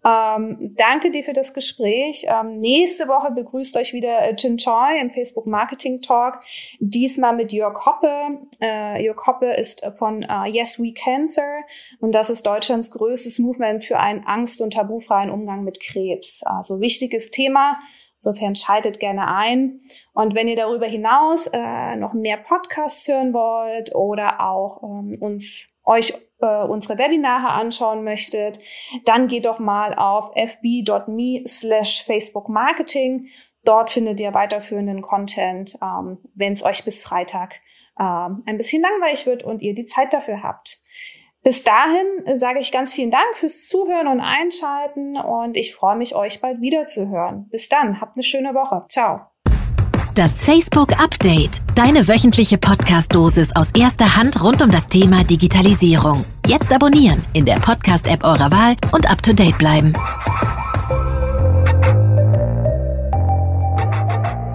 Ähm, 0.05 0.75
danke 0.77 1.11
dir 1.11 1.23
für 1.23 1.33
das 1.33 1.55
Gespräch. 1.55 2.27
Ähm, 2.29 2.57
nächste 2.57 3.07
Woche 3.07 3.31
begrüßt 3.31 3.77
euch 3.77 3.93
wieder 3.93 4.21
äh, 4.23 4.35
Choi 4.35 5.01
im 5.01 5.11
Facebook 5.11 5.47
Marketing 5.47 6.03
Talk. 6.03 6.41
Diesmal 6.81 7.35
mit 7.35 7.53
Jörg 7.53 7.87
Hoppe. 7.87 8.41
Äh, 8.61 9.05
Jörg 9.05 9.27
Hoppe 9.27 9.53
ist 9.55 9.87
von 9.99 10.23
äh, 10.23 10.49
Yes 10.49 10.79
We 10.81 10.93
Cancer 10.93 11.63
und 12.01 12.15
das 12.15 12.31
ist 12.31 12.45
Deutschlands 12.47 12.91
größtes 12.91 13.39
Movement 13.39 13.85
für 13.85 13.99
einen 13.99 14.25
angst- 14.27 14.61
und 14.61 14.75
tabufreien 14.75 15.31
Umgang 15.31 15.63
mit 15.63 15.81
Krebs. 15.81 16.43
Also 16.43 16.81
wichtiges 16.81 17.31
Thema. 17.31 17.79
Insofern 18.25 18.55
schaltet 18.55 19.01
gerne 19.01 19.27
ein. 19.35 19.81
Und 20.15 20.37
wenn 20.37 20.47
ihr 20.47 20.55
darüber 20.55 20.87
hinaus 20.87 21.49
äh, 21.49 21.97
noch 21.97 22.13
mehr 22.13 22.37
Podcasts 22.37 23.09
hören 23.09 23.35
wollt 23.35 23.97
oder 23.97 24.41
auch 24.41 24.81
ähm, 24.85 25.13
uns 25.19 25.71
euch 25.85 26.15
äh, 26.41 26.63
unsere 26.65 26.99
Webinare 26.99 27.49
anschauen 27.49 28.05
möchtet, 28.05 28.61
dann 29.07 29.27
geht 29.27 29.47
doch 29.47 29.59
mal 29.59 29.95
auf 29.95 30.31
fb.me 30.37 31.43
slash 31.49 32.05
Facebook 32.05 32.49
Marketing. 32.49 33.27
Dort 33.65 33.91
findet 33.91 34.21
ihr 34.21 34.33
weiterführenden 34.33 35.03
Content, 35.03 35.77
ähm, 35.83 36.19
wenn 36.37 36.53
es 36.53 36.65
euch 36.65 36.85
bis 36.85 37.03
Freitag 37.03 37.55
ähm, 37.99 38.37
ein 38.47 38.57
bisschen 38.57 38.83
langweilig 38.83 39.27
wird 39.27 39.43
und 39.43 39.63
ihr 39.63 39.75
die 39.75 39.87
Zeit 39.87 40.13
dafür 40.13 40.45
habt. 40.45 40.82
Bis 41.45 41.65
dahin 41.65 42.37
sage 42.39 42.61
ich 42.61 42.71
ganz 42.71 42.95
vielen 42.95 43.11
Dank 43.11 43.37
fürs 43.37 43.67
Zuhören 43.67 44.07
und 44.07 44.21
Einschalten 44.21 45.17
und 45.17 45.57
ich 45.57 45.75
freue 45.75 45.97
mich, 45.97 46.15
euch 46.15 46.41
bald 46.41 46.61
wieder 46.61 46.87
zu 46.87 47.09
hören. 47.09 47.49
Bis 47.51 47.69
dann, 47.69 48.01
habt 48.01 48.17
eine 48.17 48.23
schöne 48.23 48.55
Woche. 48.55 48.85
Ciao. 48.89 49.23
Das 50.15 50.45
Facebook 50.45 50.93
Update. 51.01 51.61
Deine 51.75 52.07
wöchentliche 52.07 52.59
Podcast-Dosis 52.59 53.57
aus 53.57 53.69
erster 53.77 54.17
Hand 54.17 54.43
rund 54.45 54.63
um 54.63 54.71
das 54.71 54.87
Thema 54.87 55.25
Digitalisierung. 55.25 56.25
Jetzt 56.47 56.73
abonnieren 56.73 57.25
in 57.33 57.45
der 57.45 57.57
Podcast-App 57.57 58.23
eurer 58.23 58.53
Wahl 58.53 58.77
und 58.93 59.11
up 59.11 59.21
to 59.23 59.33
date 59.33 59.59
bleiben. 59.59 59.93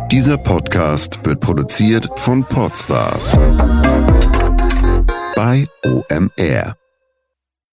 Dieser 0.09 0.37
Podcast 0.37 1.19
wird 1.25 1.41
produziert 1.41 2.07
von 2.15 2.45
Podstars 2.45 3.37
bei 5.37 5.67
OMR. 5.85 6.86